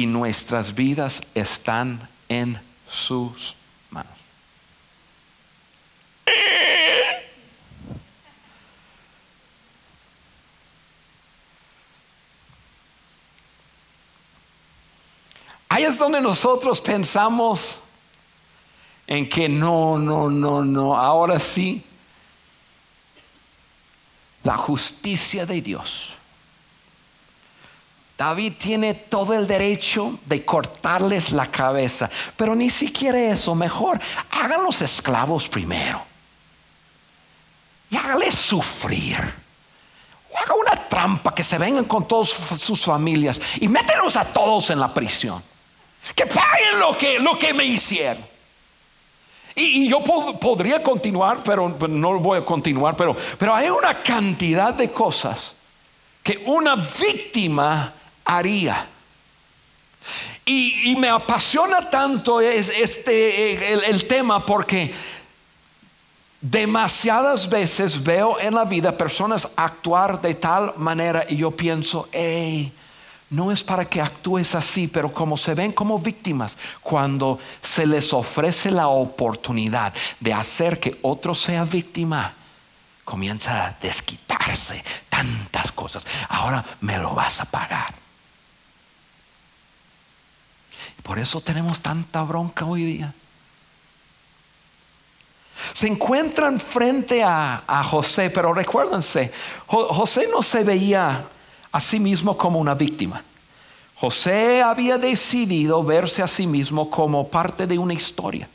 y 0.00 0.06
nuestras 0.06 0.74
vidas 0.74 1.20
están 1.34 2.08
en 2.26 2.58
sus 2.88 3.54
manos. 3.90 4.10
Ahí 15.68 15.84
es 15.84 15.98
donde 15.98 16.22
nosotros 16.22 16.80
pensamos 16.80 17.80
en 19.06 19.28
que 19.28 19.50
no, 19.50 19.98
no, 19.98 20.30
no, 20.30 20.64
no, 20.64 20.96
ahora 20.96 21.38
sí, 21.38 21.84
la 24.44 24.56
justicia 24.56 25.44
de 25.44 25.60
Dios. 25.60 26.16
David 28.20 28.52
tiene 28.58 28.92
todo 28.92 29.32
el 29.32 29.46
derecho 29.46 30.18
de 30.26 30.44
cortarles 30.44 31.32
la 31.32 31.46
cabeza, 31.46 32.10
pero 32.36 32.54
ni 32.54 32.68
siquiera 32.68 33.18
eso, 33.18 33.54
mejor, 33.54 33.98
hagan 34.32 34.62
los 34.62 34.82
esclavos 34.82 35.48
primero. 35.48 36.02
Y 37.88 37.96
hágales 37.96 38.34
sufrir. 38.34 39.16
O 40.30 40.36
haga 40.36 40.54
una 40.54 40.86
trampa 40.86 41.34
que 41.34 41.42
se 41.42 41.56
vengan 41.56 41.86
con 41.86 42.06
todas 42.06 42.28
sus 42.28 42.84
familias 42.84 43.40
y 43.58 43.68
mételos 43.68 44.16
a 44.16 44.26
todos 44.26 44.68
en 44.68 44.80
la 44.80 44.92
prisión. 44.92 45.42
Que 46.14 46.26
paguen 46.26 46.78
lo 46.78 46.98
que, 46.98 47.18
lo 47.18 47.38
que 47.38 47.54
me 47.54 47.64
hicieron. 47.64 48.22
Y, 49.54 49.88
yo 49.88 50.00
podría 50.04 50.82
continuar, 50.82 51.42
pero 51.42 51.74
no 51.88 52.18
voy 52.18 52.40
a 52.40 52.44
continuar, 52.44 52.94
pero, 52.96 53.16
pero 53.38 53.54
hay 53.54 53.70
una 53.70 54.02
cantidad 54.02 54.74
de 54.74 54.90
cosas 54.90 55.54
que 56.22 56.42
una 56.44 56.76
víctima 56.76 57.94
haría. 58.36 58.86
Y, 60.44 60.96
me 60.96 61.08
apasiona 61.08 61.88
tanto 61.90 62.40
este, 62.40 63.72
el, 63.72 63.84
el, 63.84 64.06
tema 64.08 64.44
porque 64.44 64.92
demasiadas 66.40 67.48
veces 67.48 68.02
veo 68.02 68.40
en 68.40 68.54
la 68.54 68.64
vida 68.64 68.96
personas 68.96 69.48
actuar 69.54 70.20
de 70.20 70.34
tal 70.34 70.72
manera 70.76 71.24
y 71.28 71.36
yo 71.36 71.50
pienso, 71.50 72.08
hey, 72.10 72.72
no 73.28 73.52
es 73.52 73.62
para 73.62 73.84
que 73.84 74.00
actúes 74.00 74.54
así, 74.56 74.88
pero 74.88 75.12
como 75.12 75.36
se 75.36 75.54
ven 75.54 75.70
como 75.70 75.98
víctimas, 75.98 76.58
cuando 76.80 77.38
se 77.62 77.86
les 77.86 78.12
ofrece 78.12 78.72
la 78.72 78.88
oportunidad 78.88 79.92
de 80.18 80.32
hacer 80.32 80.80
que 80.80 80.98
otro 81.02 81.34
sea 81.34 81.64
víctima, 81.64 82.34
comienza 83.04 83.66
a 83.66 83.76
desquitarse 83.80 84.82
tantas 85.08 85.70
cosas. 85.70 86.04
Ahora 86.28 86.64
me 86.80 86.98
lo 86.98 87.14
vas 87.14 87.40
a 87.40 87.44
pagar. 87.44 87.99
Por 91.10 91.18
eso 91.18 91.40
tenemos 91.40 91.80
tanta 91.80 92.22
bronca 92.22 92.64
hoy 92.64 92.84
día. 92.84 93.12
Se 95.74 95.88
encuentran 95.88 96.60
frente 96.60 97.24
a, 97.24 97.82
José, 97.82 98.30
pero 98.30 98.54
recuérdense, 98.54 99.32
José 99.66 100.28
no 100.32 100.40
se 100.40 100.62
veía 100.62 101.24
a 101.72 101.80
sí 101.80 101.98
mismo 101.98 102.38
como 102.38 102.60
una 102.60 102.74
víctima. 102.74 103.24
José 103.96 104.62
había 104.62 104.98
decidido 104.98 105.82
verse 105.82 106.22
a 106.22 106.28
sí 106.28 106.46
mismo 106.46 106.88
como 106.88 107.26
parte 107.26 107.66
de 107.66 107.76
una 107.76 107.94
historia. 107.94 108.48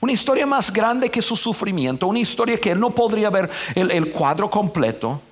Una 0.00 0.10
historia 0.10 0.46
más 0.46 0.72
grande 0.72 1.12
que 1.12 1.22
su 1.22 1.36
sufrimiento, 1.36 2.08
una 2.08 2.18
historia 2.18 2.58
que 2.58 2.72
él 2.72 2.80
no 2.80 2.90
podría 2.90 3.30
ver 3.30 3.48
el, 3.76 4.10
cuadro 4.10 4.50
completo. 4.50 5.22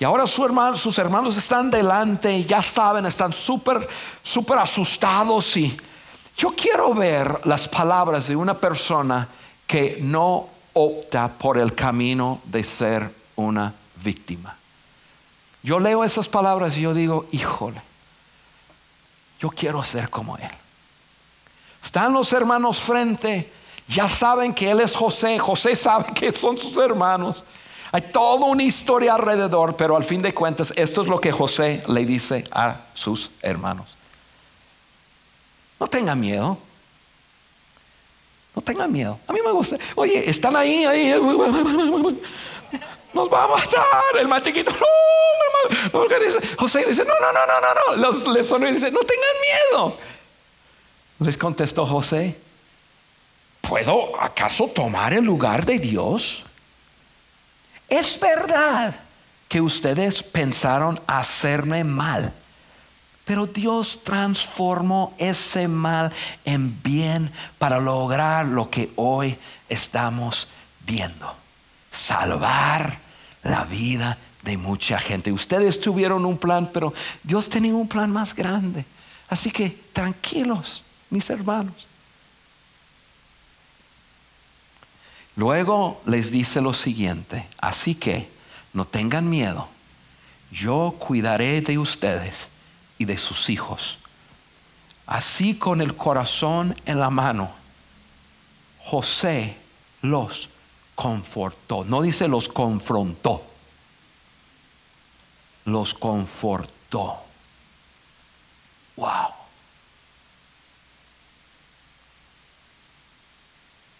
Y 0.00 0.04
ahora 0.04 0.26
sus 0.26 0.98
hermanos 0.98 1.36
están 1.36 1.70
delante, 1.70 2.42
ya 2.44 2.62
saben, 2.62 3.04
están 3.04 3.34
súper, 3.34 3.86
súper 4.22 4.56
asustados. 4.56 5.54
Y 5.58 5.78
yo 6.38 6.54
quiero 6.56 6.94
ver 6.94 7.42
las 7.44 7.68
palabras 7.68 8.26
de 8.28 8.34
una 8.34 8.54
persona 8.54 9.28
que 9.66 9.98
no 10.00 10.48
opta 10.72 11.28
por 11.28 11.58
el 11.58 11.74
camino 11.74 12.40
de 12.44 12.64
ser 12.64 13.14
una 13.36 13.74
víctima. 14.02 14.56
Yo 15.62 15.78
leo 15.78 16.02
esas 16.02 16.28
palabras 16.28 16.78
y 16.78 16.80
yo 16.80 16.94
digo, 16.94 17.26
híjole, 17.32 17.82
yo 19.38 19.50
quiero 19.50 19.84
ser 19.84 20.08
como 20.08 20.38
Él. 20.38 20.50
Están 21.84 22.14
los 22.14 22.32
hermanos 22.32 22.80
frente, 22.80 23.52
ya 23.86 24.08
saben 24.08 24.54
que 24.54 24.70
Él 24.70 24.80
es 24.80 24.96
José, 24.96 25.38
José 25.38 25.76
sabe 25.76 26.14
que 26.14 26.32
son 26.32 26.56
sus 26.56 26.78
hermanos. 26.78 27.44
Hay 27.92 28.02
toda 28.02 28.46
una 28.46 28.62
historia 28.62 29.14
alrededor, 29.14 29.76
pero 29.76 29.96
al 29.96 30.04
fin 30.04 30.22
de 30.22 30.32
cuentas 30.32 30.72
esto 30.76 31.02
es 31.02 31.08
lo 31.08 31.20
que 31.20 31.32
José 31.32 31.82
le 31.88 32.04
dice 32.04 32.44
a 32.52 32.76
sus 32.94 33.30
hermanos. 33.42 33.96
No 35.78 35.86
tengan 35.86 36.20
miedo. 36.20 36.56
No 38.54 38.62
tengan 38.62 38.92
miedo. 38.92 39.18
A 39.26 39.32
mí 39.32 39.40
me 39.44 39.50
gusta. 39.50 39.76
Oye, 39.96 40.28
están 40.28 40.54
ahí, 40.56 40.84
ahí 40.84 41.10
nos 43.12 43.32
va 43.32 43.44
a 43.44 43.48
matar. 43.48 43.84
El 44.18 44.28
más 44.28 44.42
chiquito, 44.42 44.70
no, 44.70 46.06
José 46.58 46.84
dice, 46.86 47.04
no, 47.04 47.14
no, 47.20 47.32
no, 47.32 47.46
no, 47.46 47.60
no, 47.60 47.96
no. 47.96 48.02
Los, 48.02 48.28
les 48.28 48.46
sonríe 48.46 48.70
y 48.70 48.74
dice, 48.74 48.90
no 48.90 49.00
tengan 49.00 49.34
miedo. 49.72 49.96
Les 51.20 51.36
contestó 51.36 51.86
José, 51.86 52.36
¿puedo 53.60 54.20
acaso 54.20 54.68
tomar 54.68 55.12
el 55.12 55.24
lugar 55.24 55.64
de 55.64 55.78
Dios? 55.78 56.44
Es 57.90 58.18
verdad 58.18 58.94
que 59.48 59.60
ustedes 59.60 60.22
pensaron 60.22 61.00
hacerme 61.06 61.84
mal, 61.84 62.32
pero 63.24 63.46
Dios 63.46 64.04
transformó 64.04 65.12
ese 65.18 65.68
mal 65.68 66.12
en 66.44 66.80
bien 66.82 67.30
para 67.58 67.80
lograr 67.80 68.46
lo 68.46 68.70
que 68.70 68.92
hoy 68.96 69.36
estamos 69.68 70.48
viendo 70.86 71.40
salvar 71.90 72.98
la 73.42 73.64
vida 73.64 74.16
de 74.42 74.56
mucha 74.56 74.98
gente. 74.98 75.32
Ustedes 75.32 75.80
tuvieron 75.80 76.24
un 76.24 76.38
plan, 76.38 76.70
pero 76.72 76.92
Dios 77.22 77.48
tenía 77.48 77.74
un 77.74 77.88
plan 77.88 78.10
más 78.10 78.34
grande. 78.34 78.84
Así 79.28 79.50
que 79.50 79.70
tranquilos, 79.92 80.82
mis 81.10 81.28
hermanos. 81.30 81.89
Luego 85.36 86.00
les 86.06 86.30
dice 86.30 86.60
lo 86.60 86.72
siguiente, 86.72 87.46
así 87.60 87.94
que 87.94 88.28
no 88.72 88.84
tengan 88.84 89.28
miedo, 89.28 89.68
yo 90.50 90.96
cuidaré 90.98 91.60
de 91.60 91.78
ustedes 91.78 92.50
y 92.98 93.04
de 93.04 93.16
sus 93.16 93.48
hijos. 93.50 93.98
Así 95.06 95.56
con 95.56 95.80
el 95.80 95.96
corazón 95.96 96.76
en 96.86 97.00
la 97.00 97.10
mano, 97.10 97.50
José 98.80 99.56
los 100.02 100.50
confortó. 100.94 101.84
No 101.84 102.02
dice 102.02 102.28
los 102.28 102.48
confrontó. 102.48 103.42
Los 105.64 105.94
confortó. 105.94 107.24
Wow. 108.96 109.28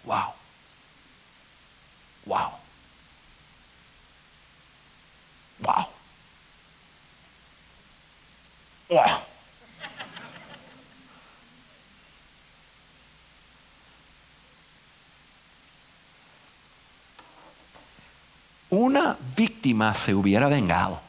Wow 0.04 0.39
wow. 2.30 2.50
Wow. 5.58 5.86
Wow. 8.88 9.20
Una 18.70 19.16
víctima 19.36 19.92
se 19.94 20.14
hubiera 20.14 20.46
vengado. 20.48 21.00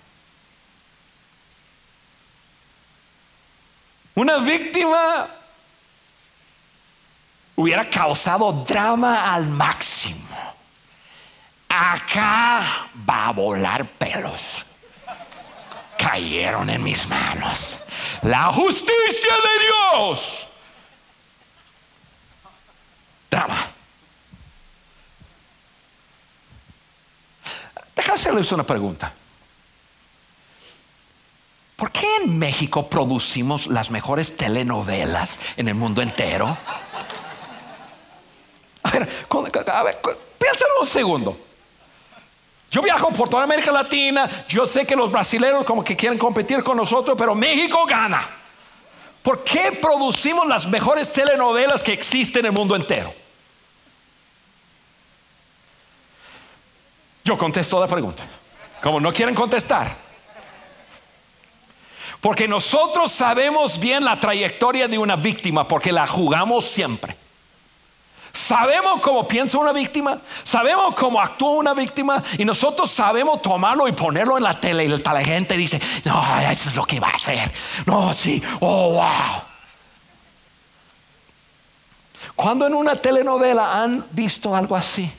Una 4.16 4.38
víctima 4.38 5.28
hubiera 7.56 7.88
causado 7.88 8.52
drama 8.68 9.32
al 9.32 9.48
máximo. 9.48 10.21
Acá 11.92 12.88
va 13.10 13.28
a 13.28 13.32
volar 13.34 13.86
pelos. 13.86 14.66
Cayeron 15.98 16.70
en 16.70 16.82
mis 16.82 17.06
manos. 17.10 17.80
La 18.22 18.46
justicia 18.46 19.34
de 19.36 19.66
Dios. 19.66 20.48
Drama. 23.30 23.68
Déjame 27.94 28.14
hacerles 28.16 28.52
una 28.54 28.64
pregunta. 28.64 29.12
¿Por 31.76 31.92
qué 31.92 32.08
en 32.24 32.40
México 32.40 32.90
producimos 32.90 33.68
las 33.68 33.92
mejores 33.92 34.38
telenovelas 34.38 35.38
en 35.58 35.68
el 35.68 35.76
mundo 35.76 36.02
entero? 36.02 36.58
A 38.84 38.92
ver, 39.84 40.00
un 40.80 40.88
segundo. 40.88 41.51
Yo 42.72 42.82
viajo 42.82 43.10
por 43.10 43.30
toda 43.30 43.44
América 43.44 43.70
Latina, 43.70 44.46
yo 44.48 44.66
sé 44.66 44.88
que 44.88 44.96
los 44.96 45.12
brasileños 45.12 45.66
como 45.66 45.84
que 45.84 45.98
quieren 45.98 46.18
competir 46.18 46.64
con 46.64 46.78
nosotros, 46.78 47.18
pero 47.18 47.36
México 47.36 47.86
gana. 47.86 48.28
¿Por 49.22 49.44
qué 49.44 49.74
producimos 49.74 50.48
las 50.48 50.68
mejores 50.68 51.12
telenovelas 51.12 51.84
que 51.84 51.92
existen 51.92 52.46
en 52.46 52.46
el 52.48 52.52
mundo 52.54 52.76
entero? 52.76 53.14
Yo 57.26 57.38
contesto 57.38 57.80
la 57.80 57.88
pregunta. 57.88 58.24
Como 58.82 59.02
no 59.02 59.14
quieren 59.14 59.36
contestar. 59.36 59.94
Porque 62.22 62.48
nosotros 62.48 63.12
sabemos 63.12 63.80
bien 63.80 64.06
la 64.06 64.18
trayectoria 64.18 64.88
de 64.88 64.98
una 64.98 65.18
víctima 65.18 65.68
porque 65.68 65.92
la 65.92 66.08
jugamos 66.08 66.66
siempre. 66.66 67.18
Sabemos 68.34 69.02
cómo 69.02 69.28
piensa 69.28 69.58
una 69.58 69.74
víctima, 69.74 70.20
sabemos 70.44 70.96
cómo 70.96 71.22
actúa 71.22 71.52
una 71.52 71.74
víctima 71.74 72.24
y 72.38 72.46
nosotros 72.46 72.90
sabemos 72.90 73.42
tomarlo 73.42 73.88
y 73.88 73.92
ponerlo 73.92 74.38
en 74.38 74.44
la 74.44 74.60
tele 74.60 74.86
y 74.86 74.88
la 74.88 75.24
gente 75.24 75.58
dice, 75.58 75.82
no, 76.06 76.24
eso 76.50 76.70
es 76.70 76.76
lo 76.76 76.86
que 76.86 77.00
va 77.00 77.10
a 77.10 77.16
hacer. 77.16 77.52
No, 77.86 78.14
sí, 78.14 78.42
oh, 78.62 78.94
wow. 78.94 79.44
Cuando 82.36 82.66
en 82.68 82.74
una 82.74 82.96
telenovela 82.96 83.82
han 83.82 84.06
visto 84.12 84.56
algo 84.56 84.76
así? 84.76 85.12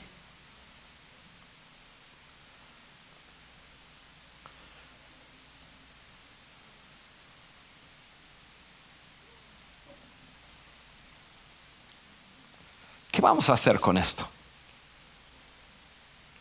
Vamos 13.23 13.49
a 13.49 13.53
hacer 13.53 13.79
con 13.79 13.97
esto? 13.97 14.27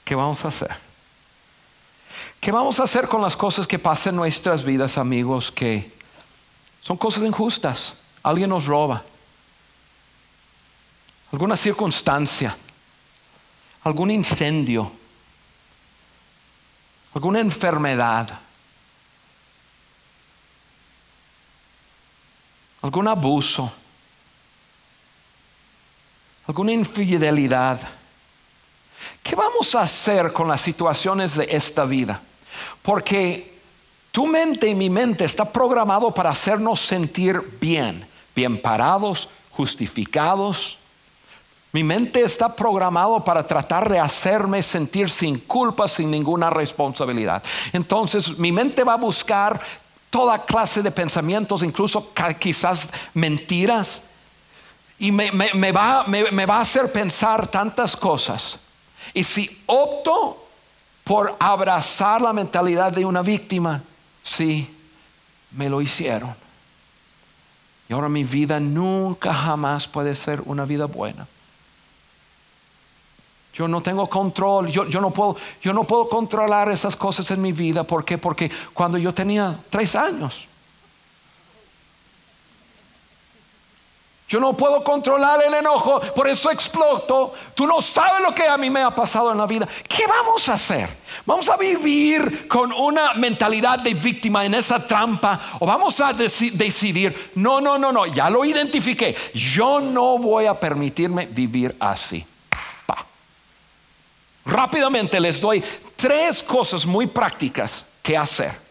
¿Qué 0.04 0.14
vamos 0.14 0.44
a 0.44 0.48
hacer? 0.48 0.76
¿Qué 2.40 2.52
vamos 2.52 2.80
a 2.80 2.82
hacer 2.82 3.08
con 3.08 3.22
las 3.22 3.36
cosas 3.36 3.66
que 3.66 3.78
pasan 3.78 4.14
en 4.14 4.16
nuestras 4.16 4.64
vidas, 4.64 4.98
amigos, 4.98 5.50
que 5.50 5.90
son 6.82 6.96
cosas 6.98 7.22
injustas? 7.22 7.94
Alguien 8.22 8.50
nos 8.50 8.66
roba. 8.66 9.02
Alguna 11.30 11.56
circunstancia. 11.56 12.56
Algún 13.84 14.10
incendio. 14.10 14.90
Alguna 17.14 17.40
enfermedad. 17.40 18.38
Algún 22.82 23.06
abuso 23.06 23.72
alguna 26.46 26.72
infidelidad. 26.72 27.80
¿Qué 29.22 29.36
vamos 29.36 29.74
a 29.74 29.82
hacer 29.82 30.32
con 30.32 30.48
las 30.48 30.60
situaciones 30.60 31.36
de 31.36 31.46
esta 31.50 31.84
vida? 31.84 32.20
Porque 32.82 33.52
tu 34.10 34.26
mente 34.26 34.68
y 34.68 34.74
mi 34.74 34.90
mente 34.90 35.24
está 35.24 35.50
programado 35.50 36.12
para 36.12 36.30
hacernos 36.30 36.80
sentir 36.80 37.58
bien, 37.60 38.04
bien 38.34 38.60
parados, 38.60 39.28
justificados. 39.50 40.78
Mi 41.72 41.82
mente 41.82 42.20
está 42.20 42.54
programado 42.54 43.24
para 43.24 43.46
tratar 43.46 43.88
de 43.88 43.98
hacerme 43.98 44.62
sentir 44.62 45.08
sin 45.08 45.38
culpa, 45.38 45.88
sin 45.88 46.10
ninguna 46.10 46.50
responsabilidad. 46.50 47.42
Entonces 47.72 48.38
mi 48.38 48.52
mente 48.52 48.84
va 48.84 48.94
a 48.94 48.96
buscar 48.96 49.58
toda 50.10 50.44
clase 50.44 50.82
de 50.82 50.90
pensamientos, 50.90 51.62
incluso 51.62 52.12
quizás 52.38 52.90
mentiras, 53.14 54.02
y 54.98 55.10
me, 55.10 55.30
va, 55.72 56.04
me 56.06 56.42
a 56.42 56.60
hacer 56.60 56.92
pensar 56.92 57.46
tantas 57.48 57.96
cosas. 57.96 58.58
Y 59.14 59.24
si 59.24 59.62
opto 59.66 60.46
por 61.04 61.34
abrazar 61.38 62.22
la 62.22 62.32
mentalidad 62.32 62.92
de 62.92 63.04
una 63.04 63.22
víctima, 63.22 63.82
sí, 64.22 64.74
me 65.52 65.68
lo 65.68 65.80
hicieron. 65.80 66.34
Y 67.88 67.92
ahora 67.92 68.08
mi 68.08 68.24
vida 68.24 68.60
nunca 68.60 69.34
jamás 69.34 69.86
puede 69.86 70.14
ser 70.14 70.40
una 70.46 70.64
vida 70.64 70.86
buena. 70.86 71.26
Yo 73.54 73.68
no 73.68 73.82
tengo 73.82 74.08
control, 74.08 74.68
yo, 74.68 74.84
no 75.00 75.10
puedo, 75.10 75.36
yo 75.60 75.74
no 75.74 75.84
puedo 75.84 76.08
controlar 76.08 76.70
esas 76.70 76.96
cosas 76.96 77.30
en 77.32 77.42
mi 77.42 77.52
vida. 77.52 77.84
¿Por 77.84 78.04
qué? 78.04 78.16
Porque 78.16 78.50
cuando 78.72 78.96
yo 78.96 79.12
tenía 79.12 79.58
tres 79.68 79.94
años, 79.94 80.48
Yo 84.32 84.40
no 84.40 84.54
puedo 84.54 84.82
controlar 84.82 85.42
el 85.46 85.52
enojo, 85.52 86.00
por 86.00 86.26
eso 86.26 86.50
exploto. 86.50 87.34
Tú 87.54 87.66
no 87.66 87.82
sabes 87.82 88.22
lo 88.22 88.34
que 88.34 88.48
a 88.48 88.56
mí 88.56 88.70
me 88.70 88.80
ha 88.80 88.90
pasado 88.90 89.30
en 89.30 89.36
la 89.36 89.44
vida. 89.44 89.68
¿Qué 89.86 90.06
vamos 90.06 90.48
a 90.48 90.54
hacer? 90.54 90.88
¿Vamos 91.26 91.50
a 91.50 91.58
vivir 91.58 92.48
con 92.48 92.72
una 92.72 93.12
mentalidad 93.12 93.80
de 93.80 93.92
víctima 93.92 94.42
en 94.46 94.54
esa 94.54 94.86
trampa? 94.86 95.38
¿O 95.60 95.66
vamos 95.66 96.00
a 96.00 96.14
decidir, 96.14 97.32
no, 97.34 97.60
no, 97.60 97.76
no, 97.76 97.92
no, 97.92 98.06
ya 98.06 98.30
lo 98.30 98.42
identifiqué. 98.42 99.14
Yo 99.34 99.82
no 99.82 100.16
voy 100.16 100.46
a 100.46 100.58
permitirme 100.58 101.26
vivir 101.26 101.76
así. 101.78 102.24
Rápidamente 104.46 105.20
les 105.20 105.42
doy 105.42 105.62
tres 105.94 106.42
cosas 106.42 106.86
muy 106.86 107.06
prácticas 107.06 107.84
que 108.02 108.16
hacer. 108.16 108.61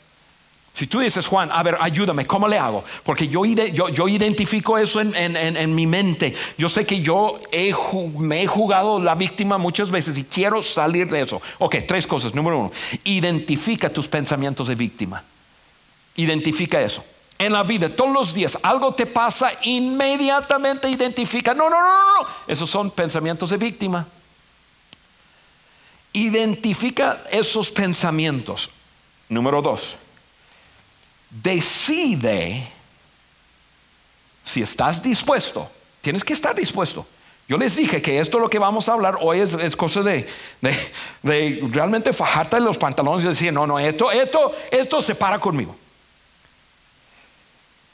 Si 0.73 0.87
tú 0.87 0.99
dices, 0.99 1.27
Juan, 1.27 1.49
a 1.51 1.61
ver, 1.63 1.77
ayúdame, 1.81 2.25
¿cómo 2.25 2.47
le 2.47 2.57
hago? 2.57 2.83
Porque 3.03 3.27
yo, 3.27 3.43
yo, 3.45 4.07
identifico 4.07 4.77
eso 4.77 5.01
en, 5.01 5.75
mi 5.75 5.85
mente. 5.85 6.33
Yo 6.57 6.69
sé 6.69 6.85
que 6.85 7.01
yo 7.01 7.39
me 8.17 8.41
he 8.41 8.47
jugado 8.47 8.99
la 8.99 9.15
víctima 9.15 9.57
muchas 9.57 9.91
veces 9.91 10.17
y 10.17 10.23
quiero 10.23 10.61
salir 10.61 11.09
de 11.09 11.21
eso. 11.21 11.41
Ok, 11.59 11.75
tres 11.87 12.07
cosas. 12.07 12.33
Número 12.33 12.57
uno, 12.57 12.71
identifica 13.03 13.89
tus 13.89 14.07
pensamientos 14.07 14.69
de 14.69 14.75
víctima. 14.75 15.23
Identifica 16.15 16.81
eso. 16.81 17.03
En 17.37 17.51
la 17.53 17.63
vida, 17.63 17.89
todos 17.89 18.11
los 18.11 18.33
días, 18.33 18.57
algo 18.61 18.93
te 18.93 19.05
pasa, 19.05 19.51
inmediatamente 19.63 20.89
identifica. 20.89 21.53
No, 21.53 21.69
no, 21.69 21.81
no, 21.81 22.21
no. 22.21 22.27
Esos 22.47 22.69
son 22.69 22.91
pensamientos 22.91 23.49
de 23.49 23.57
víctima. 23.57 24.07
Identifica 26.13 27.23
esos 27.29 27.71
pensamientos. 27.71 28.69
Número 29.27 29.61
dos 29.61 29.97
decide 31.31 32.67
si 34.43 34.61
estás 34.61 35.01
dispuesto. 35.01 35.69
Tienes 36.01 36.23
que 36.23 36.33
estar 36.33 36.55
dispuesto. 36.55 37.05
Yo 37.47 37.57
les 37.57 37.75
dije 37.75 38.01
que 38.01 38.19
esto 38.19 38.39
lo 38.39 38.49
que 38.49 38.59
vamos 38.59 38.87
a 38.87 38.93
hablar 38.93 39.17
hoy 39.19 39.39
es, 39.39 39.75
cosa 39.75 40.01
de, 40.01 40.27
realmente 41.21 42.13
fajarte 42.13 42.59
los 42.59 42.77
pantalones 42.77 43.25
y 43.25 43.27
decir, 43.27 43.51
no, 43.51 43.67
no, 43.67 43.77
esto, 43.77 44.11
esto, 44.11 44.55
esto 44.71 45.01
se 45.01 45.15
para 45.15 45.39
conmigo. 45.39 45.75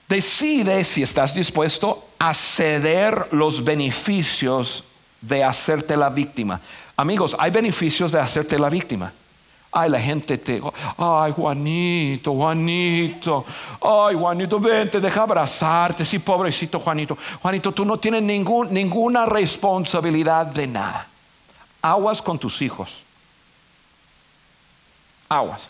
Decide 0.07 0.83
si 0.83 1.03
estás 1.03 1.33
dispuesto 1.33 2.07
a 2.19 2.33
ceder 2.33 3.27
los 3.31 3.63
beneficios 3.63 4.83
de 5.21 5.43
hacerte 5.43 5.97
la 5.97 6.09
víctima. 6.09 6.61
Amigos, 6.95 7.35
hay 7.39 7.51
beneficios 7.51 8.11
de 8.11 8.19
hacerte 8.19 8.57
la 8.59 8.69
víctima. 8.69 9.11
Ay, 9.71 9.89
la 9.89 9.99
gente 9.99 10.37
te, 10.37 10.61
ay, 10.97 11.33
Juanito, 11.33 12.33
Juanito, 12.33 13.45
ay, 13.81 14.15
Juanito, 14.15 14.59
vente, 14.59 14.99
deja 14.99 15.23
abrazarte, 15.23 16.05
sí, 16.05 16.19
pobrecito 16.19 16.79
Juanito. 16.79 17.17
Juanito, 17.41 17.71
tú 17.71 17.83
no 17.83 17.97
tienes 17.97 18.23
ningún, 18.23 18.73
ninguna 18.73 19.25
responsabilidad 19.25 20.45
de 20.45 20.67
nada. 20.67 21.07
Aguas 21.81 22.21
con 22.21 22.39
tus 22.39 22.61
hijos. 22.61 23.03
Aguas. 25.29 25.69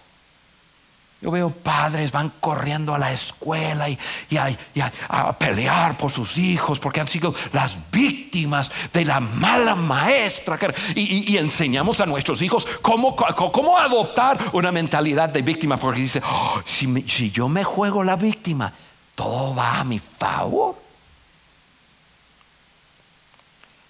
Yo 1.20 1.32
veo 1.32 1.49
padres 1.49 2.11
van 2.11 2.32
corriendo 2.39 2.93
a 2.93 2.99
la 2.99 3.11
escuela 3.11 3.89
y, 3.89 3.97
a, 4.38 5.34
pelear 5.34 5.97
por 5.97 6.11
sus 6.11 6.38
hijos 6.38 6.80
porque 6.80 7.01
han 7.01 7.07
sido 7.07 7.34
las 7.53 7.76
víctimas 7.91 8.72
de 8.93 9.03
la 9.03 9.20
mala 9.20 9.74
maestra. 9.74 10.59
Y, 10.95 11.36
enseñamos 11.38 12.01
a 12.01 12.05
nuestros 12.05 12.41
hijos 12.43 12.68
cómo, 12.84 13.15
cómo, 13.15 13.78
adoptar 13.80 14.38
una 14.53 14.72
mentalidad 14.72 15.30
de 15.30 15.41
víctima 15.41 15.78
porque 15.78 16.01
dice, 16.01 16.22
oh, 16.24 16.61
si, 16.63 17.01
si 17.07 17.32
yo 17.32 17.49
me 17.49 17.63
juego 17.63 18.03
la 18.03 18.15
víctima, 18.15 18.72
todo 19.15 19.55
va 19.55 19.80
a 19.80 19.84
mi 19.84 19.97
favor. 19.97 20.76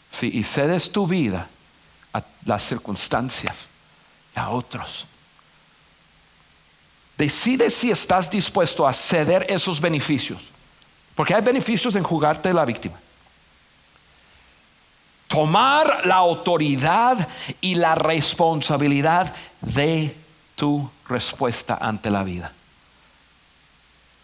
Si 0.09 0.27
y 0.27 0.43
cedes 0.43 0.93
tu 0.93 1.05
vida 1.05 1.45
a 2.13 2.23
las 2.45 2.63
circunstancias 2.63 3.67
y 4.33 4.39
a 4.39 4.49
otros. 4.49 5.05
Decide 7.17 7.69
si 7.69 7.89
estás 7.89 8.29
dispuesto 8.29 8.87
a 8.87 8.93
ceder 8.93 9.45
esos 9.49 9.81
beneficios. 9.81 10.51
Porque 11.15 11.33
hay 11.33 11.41
beneficios 11.41 11.95
en 11.95 12.03
jugarte 12.03 12.53
la 12.53 12.63
víctima. 12.63 12.95
Tomar 15.27 16.05
la 16.05 16.15
autoridad 16.15 17.27
y 17.59 17.75
la 17.75 17.95
responsabilidad 17.95 19.33
de 19.61 20.15
tu 20.55 20.89
respuesta 21.09 21.77
ante 21.81 22.11
la 22.11 22.23
vida. 22.23 22.53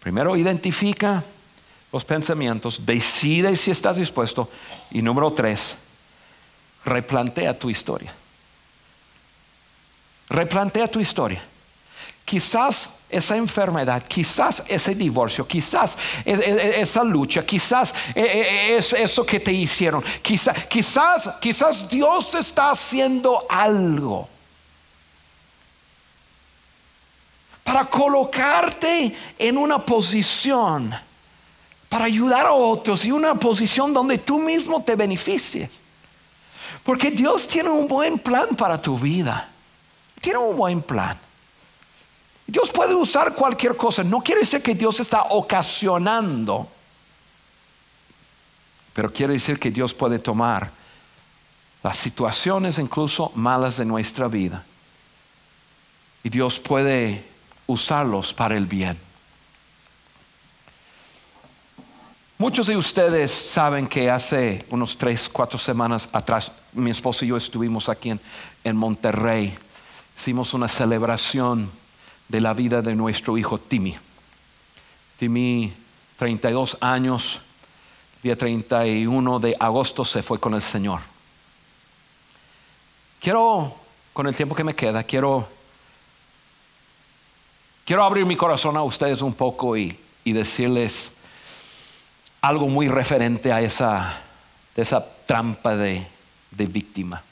Primero 0.00 0.36
identifica 0.36 1.22
los 1.92 2.04
pensamientos, 2.04 2.86
decide 2.86 3.56
si 3.56 3.70
estás 3.70 3.96
dispuesto 3.96 4.50
y 4.90 5.02
número 5.02 5.32
tres, 5.32 5.76
replantea 6.84 7.58
tu 7.58 7.70
historia. 7.70 8.12
Replantea 10.28 10.88
tu 10.88 11.00
historia. 11.00 11.42
Quizás 12.24 13.00
esa 13.10 13.36
enfermedad, 13.36 14.02
quizás 14.02 14.62
ese 14.66 14.94
divorcio, 14.94 15.46
quizás 15.46 15.96
esa 16.24 17.04
lucha, 17.04 17.44
quizás 17.44 17.94
e, 18.14 18.22
e, 18.22 18.76
es 18.76 18.92
eso 18.94 19.26
que 19.26 19.40
te 19.40 19.52
hicieron, 19.52 20.02
quizás, 20.22 20.64
quizás, 20.64 21.30
quizás 21.40 21.88
Dios 21.88 22.34
está 22.34 22.70
haciendo 22.70 23.44
algo 23.48 24.28
para 27.64 27.86
colocarte 27.86 29.16
en 29.38 29.58
una 29.58 29.78
posición, 29.78 30.94
para 31.88 32.04
ayudar 32.04 32.46
a 32.46 32.52
otros 32.52 33.04
y 33.04 33.10
una 33.10 33.34
posición 33.34 33.92
donde 33.92 34.18
tú 34.18 34.38
mismo 34.38 34.82
te 34.82 34.94
beneficies. 34.94 35.80
Porque 36.84 37.10
Dios 37.10 37.48
tiene 37.48 37.70
un 37.70 37.88
buen 37.88 38.18
plan 38.18 38.48
para 38.56 38.80
tu 38.80 38.98
vida. 38.98 39.48
Tiene 40.20 40.38
un 40.38 40.56
buen 40.56 40.82
plan. 40.82 41.18
Dios 42.46 42.70
puede 42.70 42.94
usar 42.94 43.34
cualquier 43.34 43.76
cosa. 43.76 44.02
No 44.04 44.20
quiere 44.20 44.40
decir 44.40 44.62
que 44.62 44.74
Dios 44.74 45.00
está 45.00 45.24
ocasionando. 45.30 46.68
Pero 48.92 49.12
quiere 49.12 49.32
decir 49.34 49.58
que 49.58 49.70
Dios 49.70 49.94
puede 49.94 50.18
tomar 50.18 50.70
las 51.82 51.96
situaciones 51.98 52.78
incluso 52.78 53.32
malas 53.34 53.76
de 53.78 53.84
nuestra 53.84 54.28
vida. 54.28 54.64
Y 56.22 56.28
Dios 56.28 56.58
puede 56.58 57.24
usarlos 57.66 58.32
para 58.32 58.56
el 58.56 58.66
bien. 58.66 58.98
Muchos 62.38 62.66
de 62.66 62.76
ustedes 62.76 63.30
saben 63.30 63.86
que 63.86 64.10
hace 64.10 64.64
unos 64.70 64.98
tres, 64.98 65.28
cuatro 65.28 65.58
semanas 65.58 66.08
atrás 66.12 66.52
mi 66.72 66.90
esposo 66.90 67.24
y 67.24 67.28
yo 67.28 67.36
estuvimos 67.36 67.88
aquí 67.88 68.10
en, 68.10 68.20
en 68.64 68.76
Monterrey. 68.76 69.56
Hicimos 70.16 70.52
una 70.52 70.68
celebración 70.68 71.70
de 72.28 72.40
la 72.40 72.54
vida 72.54 72.82
de 72.82 72.94
nuestro 72.94 73.36
hijo 73.38 73.58
Timmy. 73.58 73.96
Timmy, 75.18 75.72
32 76.16 76.78
años, 76.80 77.40
día 78.22 78.36
31 78.36 79.38
de 79.38 79.56
agosto 79.58 80.04
se 80.04 80.22
fue 80.22 80.38
con 80.38 80.54
el 80.54 80.62
Señor. 80.62 81.00
Quiero, 83.20 83.74
con 84.12 84.26
el 84.26 84.36
tiempo 84.36 84.54
que 84.54 84.64
me 84.64 84.74
queda, 84.74 85.02
quiero 85.04 85.48
Quiero 87.84 88.02
abrir 88.02 88.24
mi 88.24 88.34
corazón 88.34 88.78
a 88.78 88.82
ustedes 88.82 89.20
un 89.20 89.34
poco 89.34 89.76
y, 89.76 89.98
decirles 90.24 91.12
algo 92.40 92.66
muy 92.66 92.88
referente 92.88 93.52
a 93.52 93.60
esa, 93.60 94.22
esa 94.74 95.06
trampa 95.26 95.76
de, 95.76 96.06
víctima. 96.50 97.22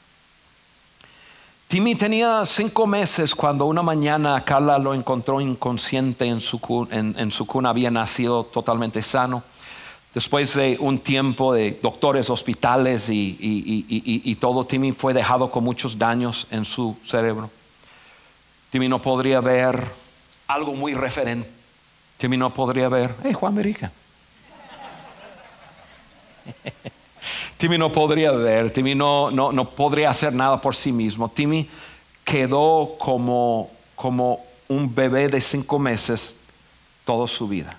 Timmy 1.72 1.94
tenía 1.94 2.44
cinco 2.44 2.86
meses 2.86 3.34
cuando 3.34 3.64
una 3.64 3.80
mañana 3.82 4.44
Carla 4.44 4.76
lo 4.76 4.92
encontró 4.92 5.40
inconsciente 5.40 6.26
en 6.26 6.38
su, 6.38 6.60
cuna, 6.60 7.70
había 7.70 7.90
nacido 7.90 8.44
totalmente 8.44 9.00
sano. 9.00 9.42
Después 10.12 10.52
de 10.52 10.76
un 10.78 10.98
tiempo 10.98 11.54
de 11.54 11.78
doctores, 11.82 12.28
hospitales 12.28 13.08
y, 13.08 13.38
y, 13.40 14.34
todo, 14.34 14.66
Timmy 14.66 14.92
fue 14.92 15.14
dejado 15.14 15.50
con 15.50 15.64
muchos 15.64 15.96
daños 15.98 16.46
en 16.50 16.66
su 16.66 16.94
cerebro. 17.06 17.48
Timmy 18.68 18.90
no 18.90 19.00
podría 19.00 19.40
ver, 19.40 19.82
algo 20.48 20.74
muy 20.74 20.92
referente. 20.92 21.48
Timmy 22.18 22.36
no 22.36 22.52
podría 22.52 22.90
ver, 22.90 23.14
hey 23.24 23.32
Juan 23.32 23.54
Merica. 23.54 23.90
Timmy 27.62 27.78
no 27.78 27.92
podría 27.92 28.32
ver, 28.32 28.72
Timmy 28.72 28.96
no, 28.96 29.30
no, 29.30 29.52
no, 29.52 29.70
podría 29.70 30.10
hacer 30.10 30.32
nada 30.32 30.60
por 30.60 30.74
sí 30.74 30.90
mismo. 30.90 31.28
Timmy 31.28 31.68
quedó 32.24 32.96
como, 32.98 33.70
como 33.94 34.40
un 34.66 34.92
bebé 34.92 35.28
de 35.28 35.40
cinco 35.40 35.78
meses 35.78 36.34
toda 37.04 37.28
su 37.28 37.46
vida. 37.46 37.78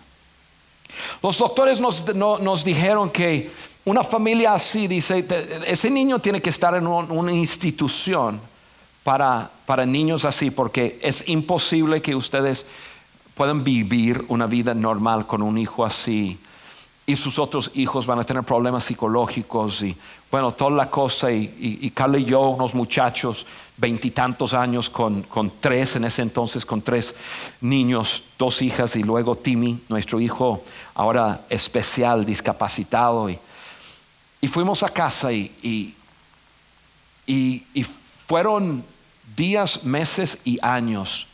Los 1.21 1.37
doctores 1.37 1.81
nos, 1.81 2.15
nos 2.15 2.63
dijeron 2.63 3.09
que 3.09 3.51
una 3.83 4.05
familia 4.05 4.53
así, 4.53 4.87
dice, 4.87 5.27
ese 5.67 5.89
niño 5.89 6.19
tiene 6.19 6.41
que 6.41 6.49
estar 6.49 6.73
en 6.75 6.87
una 6.87 7.33
institución 7.33 8.39
para, 9.03 9.51
para 9.65 9.85
niños 9.85 10.23
así, 10.23 10.49
porque 10.49 10.97
es 11.01 11.27
imposible 11.27 12.01
que 12.01 12.15
ustedes 12.15 12.65
puedan 13.35 13.65
vivir 13.65 14.23
una 14.29 14.45
vida 14.45 14.73
normal 14.73 15.27
con 15.27 15.41
un 15.41 15.57
hijo 15.57 15.83
así 15.83 16.39
y 17.05 17.15
sus 17.15 17.37
otros 17.37 17.71
hijos 17.73 18.05
van 18.05 18.19
a 18.19 18.23
tener 18.23 18.43
problemas 18.43 18.85
psicológicos 18.85 19.81
y 19.81 19.95
bueno, 20.31 20.51
toda 20.51 20.71
la 20.71 20.89
cosa 20.89 21.31
y, 21.31 21.79
y, 21.81 21.89
Carla 21.91 22.17
y 22.17 22.25
yo, 22.25 22.41
unos 22.41 22.73
muchachos, 22.73 23.45
veintitantos 23.77 24.53
años 24.53 24.89
con, 24.89 25.21
con, 25.23 25.51
tres, 25.59 25.95
en 25.95 26.05
ese 26.05 26.21
entonces 26.21 26.65
con 26.65 26.81
tres 26.81 27.15
niños, 27.61 28.23
dos 28.39 28.61
hijas 28.61 28.95
y 28.95 29.03
luego 29.03 29.35
Timmy, 29.35 29.79
nuestro 29.89 30.19
hijo 30.19 30.63
ahora 30.95 31.45
especial, 31.49 32.25
discapacitado 32.25 33.29
y, 33.29 33.37
y 34.41 34.47
fuimos 34.47 34.81
a 34.81 34.89
casa 34.89 35.31
y, 35.31 35.95
y 37.27 37.83
fueron 38.27 38.83
días, 39.35 39.83
meses 39.83 40.39
y 40.45 40.57
años 40.61 41.27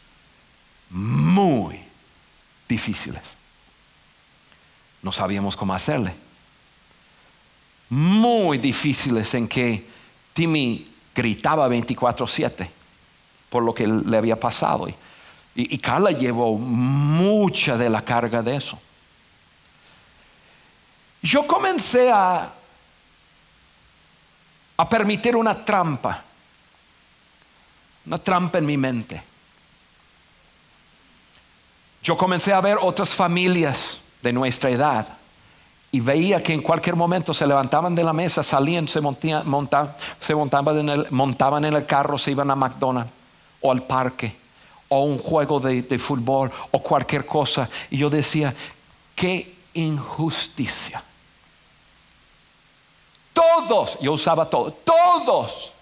muy 0.90 1.80
difíciles. 2.68 3.39
No 5.02 5.12
sabíamos 5.12 5.56
cómo 5.56 5.74
hacerle. 5.74 6.14
Muy 7.90 8.58
difíciles 8.58 9.34
en 9.34 9.48
que 9.48 9.88
Timmy 10.34 10.88
gritaba 11.16 11.68
24/7 11.68 12.70
por 13.50 13.64
lo 13.64 13.74
que 13.74 13.88
le 13.88 14.18
había 14.18 14.40
pasado. 14.40 14.88
Y, 15.56 15.78
Carla 15.80 16.12
llevó 16.12 16.58
mucha 16.58 17.78
de 17.78 17.90
la 17.90 18.04
carga 18.04 18.42
de 18.42 18.56
eso. 18.56 18.80
Yo 21.22 21.46
comencé 21.48 22.12
a, 22.12 22.54
a 24.78 24.90
permitir 24.90 25.36
una 25.36 25.66
trampa 25.66 26.24
una 28.10 28.18
trampa 28.18 28.58
en 28.58 28.66
mi 28.66 28.76
mente. 28.76 29.22
Yo 32.02 32.18
comencé 32.18 32.52
a 32.52 32.60
ver 32.60 32.80
otras 32.82 33.14
familias 33.14 34.00
de 34.22 34.34
nuestra 34.34 34.70
edad 34.70 35.08
y 35.92 36.00
veía 36.00 36.44
que 36.44 36.54
en 36.54 36.62
cualquier 36.62 36.96
momento 36.96 37.34
se 37.34 37.48
levantaban 37.48 37.96
de 37.96 38.04
la 38.04 38.14
mesa, 38.14 38.44
salían, 38.44 38.88
se, 38.88 39.02
montaban, 39.02 39.96
se 40.20 40.36
montaban, 40.36 40.78
en 40.78 40.90
el, 40.90 41.08
montaban 41.10 41.66
en 41.66 41.74
el 41.74 41.86
carro, 41.86 42.18
se 42.18 42.32
iban 42.32 42.52
a 42.52 42.56
McDonald's 42.56 43.12
o 43.62 43.72
al 43.72 43.84
parque 43.84 44.36
o 44.88 45.02
un 45.02 45.18
juego 45.18 45.60
de, 45.60 45.82
de 45.82 46.00
fútbol 46.00 46.52
o 46.72 46.82
cualquier 46.82 47.26
cosa. 47.26 47.68
Y 47.90 47.98
yo 47.98 48.10
decía, 48.10 48.54
qué 49.16 49.56
injusticia. 49.74 51.04
Todos, 53.34 53.98
yo 54.00 54.14
usaba 54.14 54.48
todo, 54.50 54.72
todos 54.72 55.74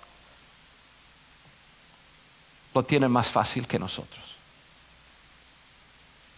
lo 2.74 2.84
tienen 2.84 3.12
más 3.12 3.28
fácil 3.28 3.68
que 3.68 3.80
nosotros. 3.80 4.27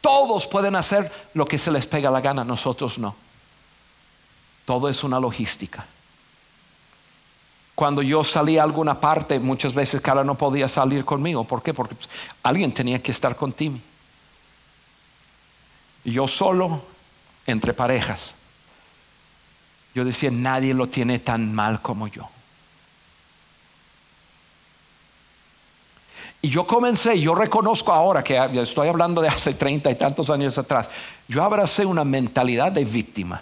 Todos 0.02 0.48
pueden 0.48 0.76
hacer 0.76 1.12
lo 1.34 1.46
que 1.46 1.58
se 1.58 1.72
les 1.72 1.86
pega 1.86 2.10
la 2.10 2.22
gana, 2.22 2.44
nosotros 2.44 2.98
no. 3.00 3.16
Todo 4.66 4.88
es 4.88 5.04
una 5.04 5.20
logística. 5.20 5.86
Cuando 7.76 8.02
yo 8.02 8.24
salí 8.24 8.58
a 8.58 8.64
alguna 8.64 9.00
parte, 9.00 9.40
muchas 9.40 9.74
veces 9.74 10.02
Carla 10.02 10.24
no 10.24 10.36
podía 10.36 10.68
salir 10.68 11.06
conmigo. 11.06 11.44
¿Por 11.46 11.64
qué? 11.64 11.74
Porque 11.74 11.96
alguien 12.44 12.74
tenía 12.74 13.02
que 13.02 13.12
estar 13.12 13.36
con. 13.36 13.56
Y 16.04 16.12
yo 16.12 16.28
solo 16.28 16.82
entre 17.46 17.74
parejas. 17.74 18.36
Yo 19.96 20.06
decía, 20.06 20.30
nadie 20.30 20.74
lo 20.74 20.88
tiene 20.88 21.20
tan 21.20 21.54
mal 21.54 21.82
como 21.82 22.08
yo. 22.08 22.30
Y 26.42 26.50
yo 26.50 26.66
comencé, 26.66 27.20
yo 27.20 27.36
reconozco 27.36 27.92
ahora 27.92 28.24
que 28.24 28.38
estoy 28.62 28.88
hablando 28.88 29.22
de 29.22 29.28
hace 29.28 29.54
treinta 29.54 29.92
y 29.92 29.96
tantos 29.96 30.30
años 30.30 30.58
atrás, 30.58 30.90
yo 31.28 31.44
abracé 31.44 31.86
una 31.86 32.06
mentalidad 32.06 32.72
de 32.72 32.86
víctima. 32.86 33.42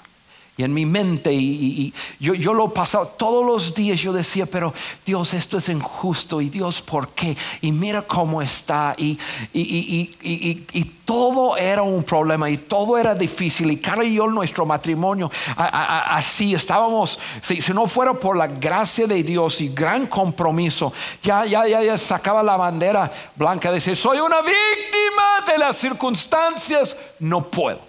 Y 0.58 0.64
en 0.64 0.74
mi 0.74 0.88
mente, 0.88 1.32
y, 1.32 1.94
yo, 2.20 2.34
yo, 2.34 2.54
lo 2.54 2.74
pasaba 2.74 3.06
todos 3.06 3.46
los 3.46 3.76
días, 3.76 4.00
yo 4.00 4.12
decía, 4.12 4.48
pero 4.48 4.74
Dios, 5.06 5.36
esto 5.36 5.60
es 5.60 5.70
injusto, 5.70 6.42
y 6.42 6.50
Dios, 6.50 6.82
¿por 6.82 7.10
qué? 7.10 7.38
Y 7.62 7.72
mira 7.72 8.02
cómo 8.02 8.42
está, 8.42 8.96
y, 8.98 9.20
y 9.54 10.84
todo 11.08 11.56
era 11.56 11.84
un 11.84 12.04
problema, 12.04 12.50
y 12.50 12.58
todo 12.58 12.98
era 12.98 13.16
difícil, 13.16 13.72
y 13.72 13.78
Carla 13.78 14.04
y 14.04 14.16
yo, 14.16 14.28
nuestro 14.28 14.66
matrimonio, 14.66 15.32
así 15.56 16.54
estábamos, 16.54 17.18
si, 17.42 17.62
si, 17.62 17.72
no 17.72 17.88
fuera 17.88 18.14
por 18.14 18.36
la 18.36 18.48
gracia 18.48 19.08
de 19.08 19.24
Dios 19.24 19.62
y 19.62 19.70
gran 19.70 20.08
compromiso, 20.08 20.92
ya, 21.24 21.46
ya, 21.46 21.66
ya, 21.66 21.82
ya 21.82 21.98
sacaba 21.98 22.44
la 22.44 22.58
bandera 22.58 23.10
blanca, 23.36 23.72
decía, 23.72 23.96
soy 23.96 24.20
una 24.20 24.42
víctima 24.42 25.46
de 25.48 25.58
las 25.60 25.78
circunstancias, 25.78 26.98
no 27.20 27.42
puedo. 27.46 27.87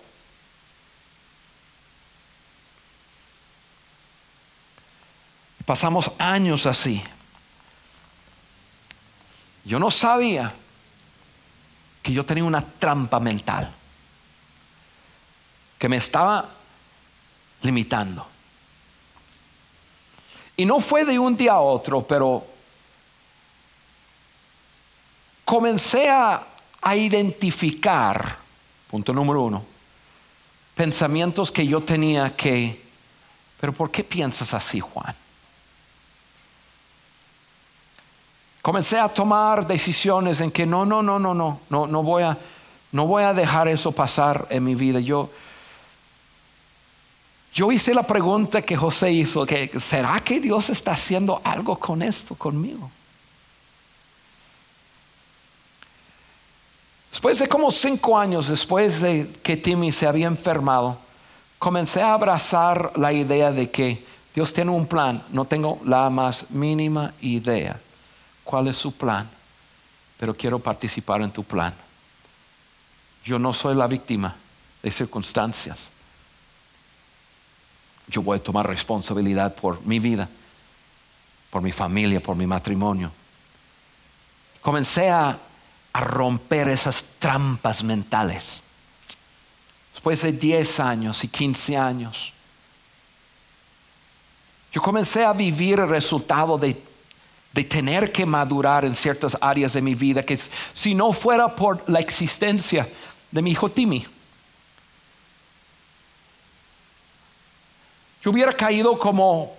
Pasamos 5.69 6.13
años 6.17 6.65
así. 6.65 6.99
Yo 9.67 9.79
no 9.79 9.91
sabía 9.91 10.51
que 12.03 12.11
yo 12.11 12.25
tenía 12.25 12.45
una 12.45 12.63
trampa 12.63 13.21
mental 13.21 13.71
que 15.79 15.91
me 15.91 15.99
estaba 15.99 16.49
limitando. 17.61 18.27
Y 20.57 20.65
no 20.65 20.81
fue 20.81 21.05
de 21.05 21.19
un 21.19 21.37
día 21.37 21.53
a 21.53 21.61
otro, 21.61 22.01
pero 22.01 22.47
comencé 25.45 26.09
a, 26.09 26.47
a 26.81 26.97
identificar, 26.97 28.39
punto 28.91 29.13
número 29.13 29.43
uno, 29.43 29.63
pensamientos 30.75 31.53
que 31.53 31.67
yo 31.67 31.83
tenía 31.83 32.35
que, 32.35 32.83
pero 33.61 33.75
¿por 33.75 33.91
qué 33.91 34.03
piensas 34.03 34.55
así, 34.55 34.81
Juan? 34.81 35.15
Comencé 38.69 38.99
a 38.99 39.09
tomar 39.09 39.67
decisiones 39.67 40.43
en 40.43 40.51
que 40.51 40.67
no, 40.67 40.85
no, 40.85 41.03
no, 41.03 41.19
no, 41.19 41.33
no, 41.33 41.59
no, 41.71 41.87
no 41.87 42.03
voy 42.03 42.23
a, 42.23 42.37
no 42.93 43.07
voy 43.07 43.23
a 43.23 43.33
dejar 43.33 43.67
eso 43.67 43.93
pasar 43.93 44.47
en 44.51 44.63
mi 44.63 44.75
vida. 44.75 45.01
Yo, 45.01 45.31
yo 47.55 47.73
hice 47.73 47.95
la 47.95 48.03
pregunta 48.03 48.61
que 48.61 48.77
José 48.77 49.11
hizo, 49.11 49.47
que 49.47 49.71
¿será 49.81 50.21
que 50.21 50.39
Dios 50.39 50.69
está 50.69 50.91
haciendo 50.91 51.41
algo 51.45 51.79
con 51.79 52.03
esto 52.03 52.35
conmigo? 52.35 52.91
Después 57.11 57.39
de 57.39 57.49
como 57.49 57.71
cinco 57.71 58.19
años, 58.19 58.49
después 58.49 59.01
de 59.01 59.31
que 59.43 59.57
Timmy 59.57 59.93
se 59.93 60.07
había 60.07 60.27
enfermado, 60.27 60.99
comencé 61.59 62.03
a 62.03 62.13
abrazar 62.13 62.93
la 62.97 63.15
idea 63.15 63.51
de 63.51 63.71
que 63.71 64.05
Dios 64.35 64.53
tiene 64.53 64.73
un 64.73 64.87
plan, 64.87 65.25
no 65.31 65.47
tengo 65.47 65.81
la 65.87 66.11
más 66.11 66.51
mínima 66.51 67.15
idea 67.23 67.81
cuál 68.49 68.67
es 68.67 68.79
su 68.79 68.93
plan, 68.93 69.29
pero 70.17 70.35
quiero 70.35 70.59
participar 70.59 71.21
en 71.21 71.31
tu 71.31 71.45
plan. 71.45 71.75
Yo 73.23 73.39
no 73.39 73.53
soy 73.53 73.75
la 73.75 73.87
víctima 73.87 74.35
de 74.83 74.91
circunstancias. 74.91 75.91
Yo 78.07 78.23
voy 78.23 78.39
a 78.39 78.43
tomar 78.43 78.67
responsabilidad 78.67 79.55
por 79.55 79.85
mi 79.85 79.99
vida, 79.99 80.31
por 81.51 81.61
mi 81.61 81.73
familia, 81.73 82.23
por 82.23 82.37
mi 82.37 82.47
matrimonio. 82.47 83.13
Comencé 84.63 85.11
a, 85.11 85.39
romper 85.93 86.69
esas 86.69 87.05
trampas 87.19 87.83
mentales. 87.83 88.63
Después 89.93 90.23
de 90.23 90.33
10 90.33 90.81
años 90.81 91.25
y 91.25 91.29
15 91.29 91.77
años, 91.77 92.33
yo 94.73 94.81
comencé 94.81 95.25
a 95.25 95.33
vivir 95.33 95.81
el 95.81 95.89
resultado 95.89 96.57
de 96.57 96.88
de 97.53 97.65
tener 97.65 98.13
que 98.13 98.27
madurar 98.27 98.85
en 98.85 98.95
ciertas 98.95 99.37
áreas 99.41 99.73
de 99.73 99.83
mi 99.83 99.95
vida, 99.95 100.23
que 100.23 100.39
si 100.73 100.95
no 100.95 101.13
fuera 101.13 101.55
por 101.55 101.89
la 101.89 102.01
existencia 102.01 102.89
de 103.31 103.43
mi 103.43 103.53
hijo 103.53 103.71
Timmy, 103.71 104.07
yo 108.23 108.31
hubiera 108.31 108.53
caído 108.53 108.99
como, 108.99 109.57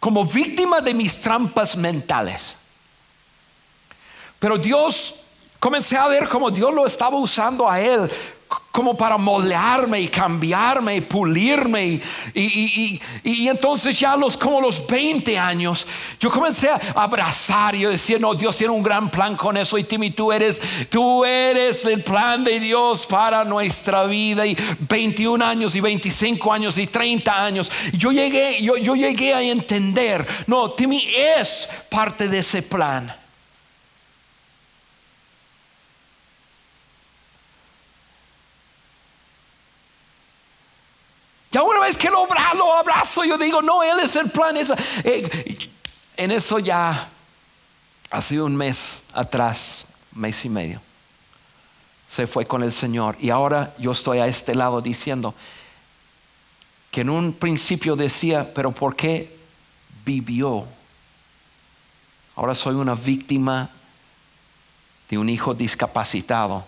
como 0.00 0.24
víctima 0.24 0.80
de 0.80 0.94
mis 0.94 1.20
trampas 1.20 1.76
mentales. 1.76 2.56
Pero 4.38 4.56
Dios, 4.56 5.20
comencé 5.58 5.96
a 5.96 6.08
ver 6.08 6.28
cómo 6.28 6.50
Dios 6.50 6.72
lo 6.72 6.86
estaba 6.86 7.16
usando 7.16 7.68
a 7.68 7.80
él 7.80 8.10
como 8.78 8.96
para 8.96 9.16
moldearme 9.16 10.02
y 10.02 10.06
cambiarme 10.06 10.94
y 10.94 11.00
pulirme. 11.00 12.00
Y, 12.32 13.00
entonces 13.48 13.98
ya 13.98 14.14
los, 14.14 14.36
como 14.36 14.60
los 14.60 14.86
20 14.86 15.36
años, 15.36 15.84
yo 16.20 16.30
comencé 16.30 16.70
a 16.70 16.80
abrazar 16.94 17.74
y 17.74 17.86
decía, 17.86 18.18
no, 18.20 18.36
Dios 18.36 18.56
tiene 18.56 18.72
un 18.72 18.84
gran 18.84 19.10
plan 19.10 19.34
con 19.34 19.56
eso. 19.56 19.76
Y 19.78 19.82
Timmy, 19.82 20.12
tú 20.12 20.30
eres, 20.30 20.62
tú 20.88 21.24
eres 21.24 21.84
el 21.86 22.04
plan 22.04 22.44
de 22.44 22.60
Dios 22.60 23.04
para 23.04 23.42
nuestra 23.42 24.04
vida. 24.04 24.46
Y 24.46 24.56
21 24.88 25.44
años 25.44 25.74
y 25.74 25.80
25 25.80 26.52
años 26.52 26.78
y 26.78 26.86
30 26.86 27.44
años. 27.44 27.72
Yo 27.94 28.12
llegué, 28.12 28.62
yo, 28.62 28.76
yo 28.76 28.94
llegué 28.94 29.34
a 29.34 29.42
entender, 29.42 30.24
no, 30.46 30.70
Timmy 30.70 31.02
es 31.40 31.68
parte 31.90 32.28
de 32.28 32.38
ese 32.38 32.62
plan. 32.62 33.12
Vez 41.88 41.96
que 41.96 42.10
lo, 42.10 42.26
abrazo, 42.74 43.24
yo 43.24 43.38
digo, 43.38 43.62
no, 43.62 43.82
Él 43.82 43.98
es 44.00 44.14
el 44.16 44.30
plan. 44.30 44.56
Eh, 44.56 45.68
en 46.16 46.30
eso 46.30 46.58
ya 46.58 47.08
ha 48.10 48.22
sido 48.22 48.46
un 48.46 48.56
mes 48.56 49.04
atrás, 49.12 49.88
mes 50.12 50.44
y 50.44 50.48
medio. 50.48 50.80
Se 52.06 52.26
fue 52.26 52.46
con 52.46 52.62
el 52.62 52.72
Señor. 52.72 53.16
Y 53.20 53.30
ahora 53.30 53.74
yo 53.78 53.92
estoy 53.92 54.18
a 54.18 54.26
este 54.26 54.54
lado 54.54 54.80
diciendo 54.80 55.34
que 56.90 57.02
en 57.02 57.10
un 57.10 57.32
principio 57.32 57.96
decía, 57.96 58.52
pero 58.54 58.72
¿por 58.72 58.96
qué 58.96 59.36
vivió? 60.04 60.66
Ahora 62.36 62.54
soy 62.54 62.74
una 62.76 62.94
víctima 62.94 63.68
de 65.10 65.18
un 65.18 65.28
hijo 65.28 65.54
discapacitado. 65.54 66.64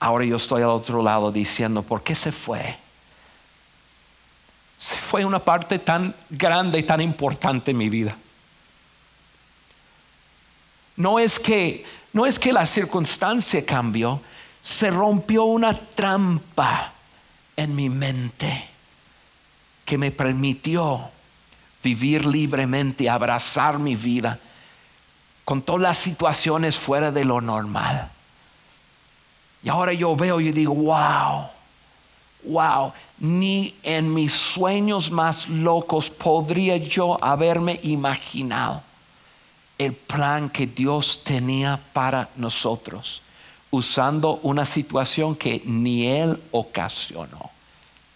Ahora 0.00 0.24
yo 0.24 0.36
estoy 0.36 0.62
al 0.62 0.70
otro 0.70 1.02
lado 1.02 1.30
diciendo, 1.30 1.82
¿por 1.82 2.02
qué 2.02 2.14
se 2.14 2.32
fue? 2.32 2.79
Fue 4.80 5.24
una 5.24 5.38
parte 5.38 5.78
tan 5.78 6.14
grande 6.30 6.78
y 6.78 6.82
tan 6.82 7.00
importante 7.00 7.70
en 7.72 7.76
mi 7.76 7.88
vida. 7.88 8.16
No 10.96 11.18
es 11.18 11.38
que, 11.38 11.84
no 12.12 12.26
es 12.26 12.38
que 12.38 12.52
la 12.52 12.66
circunstancia 12.66 13.64
cambió, 13.64 14.20
se 14.62 14.90
rompió 14.90 15.44
una 15.44 15.74
trampa 15.74 16.92
en 17.56 17.74
mi 17.74 17.88
mente 17.88 18.68
que 19.84 19.98
me 19.98 20.10
permitió 20.10 21.10
vivir 21.82 22.24
libremente, 22.24 23.08
abrazar 23.08 23.78
mi 23.78 23.96
vida 23.96 24.38
con 25.44 25.62
todas 25.62 25.82
las 25.82 25.98
situaciones 25.98 26.76
fuera 26.76 27.10
de 27.10 27.24
lo 27.24 27.40
normal. 27.40 28.08
Y 29.62 29.68
ahora 29.68 29.92
yo 29.92 30.14
veo 30.16 30.40
y 30.40 30.52
digo, 30.52 30.74
wow, 30.74 31.48
wow, 32.44 32.92
ni 33.20 33.74
en 33.82 34.12
mis 34.12 34.32
sueños 34.32 35.10
más 35.10 35.48
locos 35.48 36.08
podría 36.08 36.78
yo 36.78 37.22
haberme 37.22 37.78
imaginado 37.82 38.82
el 39.76 39.92
plan 39.92 40.48
que 40.48 40.66
Dios 40.66 41.22
tenía 41.22 41.78
para 41.92 42.30
nosotros, 42.36 43.22
usando 43.70 44.36
una 44.42 44.64
situación 44.64 45.36
que 45.36 45.62
ni 45.64 46.06
Él 46.06 46.42
ocasionó. 46.50 47.50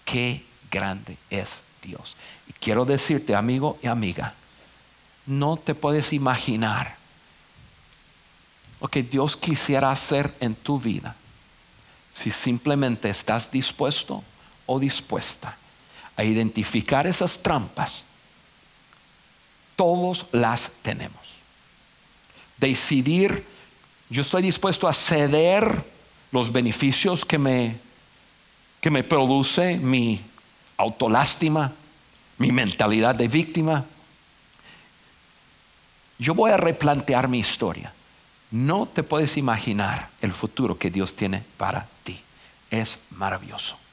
Qué 0.05 0.45
grande 0.71 1.17
es 1.31 1.63
Dios. 1.83 2.17
Y 2.49 2.53
quiero 2.55 2.85
decirte, 2.85 3.35
amigo 3.35 3.79
y 3.83 3.87
amiga, 3.87 4.35
no 5.27 5.57
te 5.57 5.75
puedes 5.75 6.13
imaginar 6.13 6.97
lo 8.81 8.89
que 8.89 9.03
Dios 9.03 9.37
quisiera 9.37 9.91
hacer 9.91 10.35
en 10.41 10.55
tu 10.55 10.79
vida 10.79 11.15
si 12.13 12.31
simplemente 12.31 13.09
estás 13.09 13.51
dispuesto 13.51 14.23
o 14.67 14.79
dispuesta 14.79 15.57
a 16.17 16.25
identificar 16.25 17.07
esas 17.07 17.43
trampas, 17.43 18.07
todos 19.77 20.27
las 20.33 20.71
tenemos. 20.83 21.39
Decidir, 22.57 23.45
yo 24.09 24.23
estoy 24.23 24.43
dispuesto 24.43 24.87
a 24.87 24.93
ceder 24.93 25.85
los 26.31 26.53
beneficios 26.53 27.25
que 27.25 27.39
me, 27.39 27.77
que 28.81 28.91
me 28.91 29.03
produce 29.03 29.77
mi 29.77 30.21
autolástima, 30.77 31.73
mi 32.39 32.53
mentalidad 32.53 33.15
de 33.15 33.29
víctima. 33.29 33.85
yo 36.19 36.35
voy 36.35 36.53
a 36.53 36.57
replantear 36.57 37.29
mi 37.29 37.39
historia. 37.41 37.93
No 38.51 38.87
te 38.87 39.03
puedes 39.03 39.37
imaginar 39.37 40.11
el 40.21 40.33
futuro 40.33 40.79
que 40.79 40.91
Dios 40.91 41.15
tiene 41.15 41.43
para 41.57 41.89
ti. 42.05 42.21
Es 42.71 43.01
maravilloso. 43.11 43.84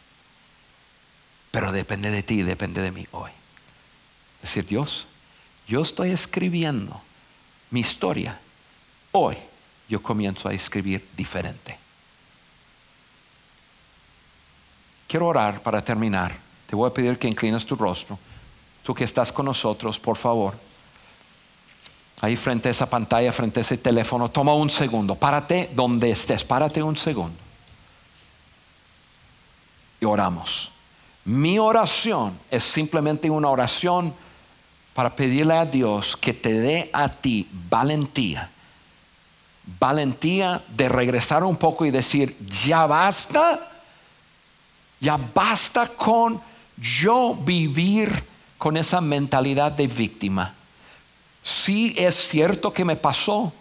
Pero 1.52 1.72
depende 1.72 2.10
de 2.10 2.24
ti 2.24 2.42
depende 2.44 2.82
de 2.82 2.92
mí 2.92 3.06
hoy. 3.12 3.32
Es 4.42 4.50
decir, 4.50 4.66
Dios, 4.66 5.06
yo 5.68 5.82
estoy 5.82 6.12
escribiendo 6.12 7.00
mi 7.70 7.82
historia. 7.82 8.40
Hoy 9.12 9.38
yo 9.88 10.02
comienzo 10.02 10.48
a 10.48 10.54
escribir 10.54 11.06
diferente. 11.16 11.78
Quiero 15.08 15.28
orar 15.28 15.62
para 15.62 15.84
terminar. 15.84 16.36
Te 16.66 16.76
voy 16.76 16.90
a 16.90 16.94
pedir 16.94 17.20
que 17.20 17.28
inclines 17.28 17.66
tu 17.66 17.76
rostro. 17.76 18.18
Tú 18.82 18.96
que 18.96 19.04
estás 19.04 19.32
con 19.32 19.46
nosotros, 19.46 20.00
por 20.00 20.16
favor. 20.16 20.58
Ahí 22.22 22.36
frente 22.38 22.70
a 22.70 22.72
esa 22.72 22.90
pantalla, 22.90 23.32
frente 23.34 23.60
a 23.60 23.62
ese 23.62 23.78
teléfono, 23.78 24.30
toma 24.30 24.54
un 24.54 24.70
segundo. 24.70 25.16
Párate 25.16 25.70
donde 25.74 26.12
estés, 26.12 26.46
párate 26.46 26.82
un 26.82 26.96
segundo. 26.96 27.38
Y 30.00 30.06
oramos. 30.06 30.71
Mi 31.26 31.60
oración 31.60 32.38
es 32.50 32.64
simplemente 32.64 33.30
una 33.30 33.50
oración 33.50 34.14
para 34.94 35.16
pedirle 35.16 35.56
a 35.56 35.66
Dios 35.66 36.18
que 36.18 36.34
te 36.34 36.54
dé 36.54 36.90
a 36.94 37.10
ti 37.10 37.48
valentía. 37.70 38.50
Valentía 39.80 40.62
de 40.70 40.90
regresar 40.90 41.44
un 41.44 41.56
poco 41.56 41.86
y 41.86 41.92
decir, 41.92 42.36
ya 42.66 42.86
basta 42.88 43.72
ya 45.02 45.18
basta 45.18 45.88
con 45.88 46.40
yo 46.78 47.36
vivir 47.36 48.24
con 48.58 48.78
esa 48.78 49.02
mentalidad 49.02 49.72
de 49.72 49.88
víctima. 49.88 50.54
Sí 51.44 51.96
es 51.98 52.16
cierto 52.16 52.72
que 52.72 52.86
me 52.86 52.96
pasó, 52.96 53.52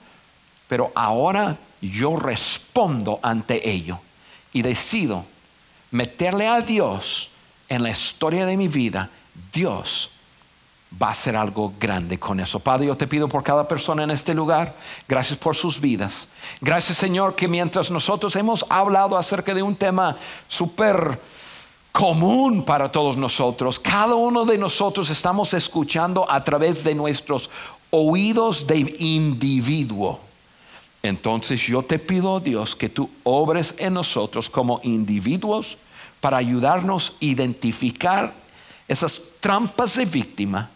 pero 0.69 0.93
ahora 0.95 1.57
yo 1.81 2.17
respondo 2.17 3.19
ante 3.23 3.69
ello 3.69 3.99
y 4.53 4.61
decido 4.61 5.25
meterle 5.91 6.47
a 6.47 6.61
Dios 6.61 7.31
en 7.71 7.83
la 7.83 7.91
historia 7.91 8.45
de 8.45 8.59
mi 8.59 8.69
vida. 8.69 9.09
Dios 9.53 10.11
va 11.01 11.09
a 11.09 11.11
hacer 11.11 11.37
algo 11.37 11.73
grande 11.79 12.19
con 12.19 12.41
eso. 12.41 12.59
Padre, 12.61 12.87
yo 12.87 12.97
te 12.97 13.07
pido 13.07 13.29
por 13.29 13.43
cada 13.43 13.67
persona 13.67 14.03
en 14.03 14.11
este 14.11 14.35
lugar, 14.35 14.75
gracias 15.09 15.39
por 15.39 15.55
sus 15.55 15.81
vidas. 15.81 16.29
Gracias 16.61 16.99
Señor 16.99 17.37
que 17.37 17.49
mientras 17.49 17.91
nosotros 17.91 18.35
hemos 18.37 18.67
hablado 18.69 19.17
acerca 19.17 19.55
de 19.55 19.63
un 19.63 19.77
tema 19.77 20.17
súper 20.49 21.19
común 21.93 22.65
para 22.65 22.91
todos 22.91 23.17
nosotros, 23.17 23.79
cada 23.79 24.15
uno 24.15 24.45
de 24.45 24.59
nosotros 24.59 25.11
estamos 25.11 25.55
escuchando 25.55 26.29
a 26.31 26.43
través 26.43 26.83
de 26.83 26.95
nuestros 26.95 27.51
oídos 27.91 28.67
de 28.67 28.95
individuo. 28.99 30.21
Entonces 31.03 31.63
yo 31.63 31.83
te 31.83 31.99
pido, 31.99 32.41
Dios, 32.41 32.77
que 32.77 32.89
tú 32.89 33.09
obres 33.23 33.75
en 33.79 33.95
nosotros 33.95 34.51
como 34.51 34.81
individuos 34.83 35.79
para 36.21 36.37
ayudarnos 36.37 37.17
a 37.21 37.25
identificar 37.25 38.33
esas 38.87 39.33
trampas 39.41 39.97
de 39.97 40.05
víctima 40.05 40.71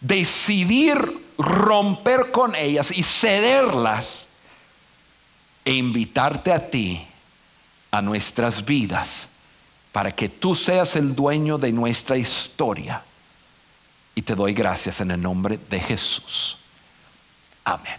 decidir 0.00 1.26
romper 1.36 2.30
con 2.30 2.54
ellas 2.54 2.92
y 2.94 3.02
cederlas 3.02 4.28
e 5.64 5.74
invitarte 5.74 6.52
a 6.52 6.70
ti, 6.70 7.06
a 7.90 8.02
nuestras 8.02 8.64
vidas, 8.64 9.28
para 9.92 10.12
que 10.12 10.28
tú 10.28 10.54
seas 10.54 10.96
el 10.96 11.14
dueño 11.14 11.58
de 11.58 11.72
nuestra 11.72 12.16
historia. 12.16 13.02
Y 14.14 14.22
te 14.22 14.34
doy 14.34 14.54
gracias 14.54 15.00
en 15.00 15.10
el 15.12 15.20
nombre 15.20 15.58
de 15.68 15.80
Jesús. 15.80 16.58
Amén. 17.64 17.98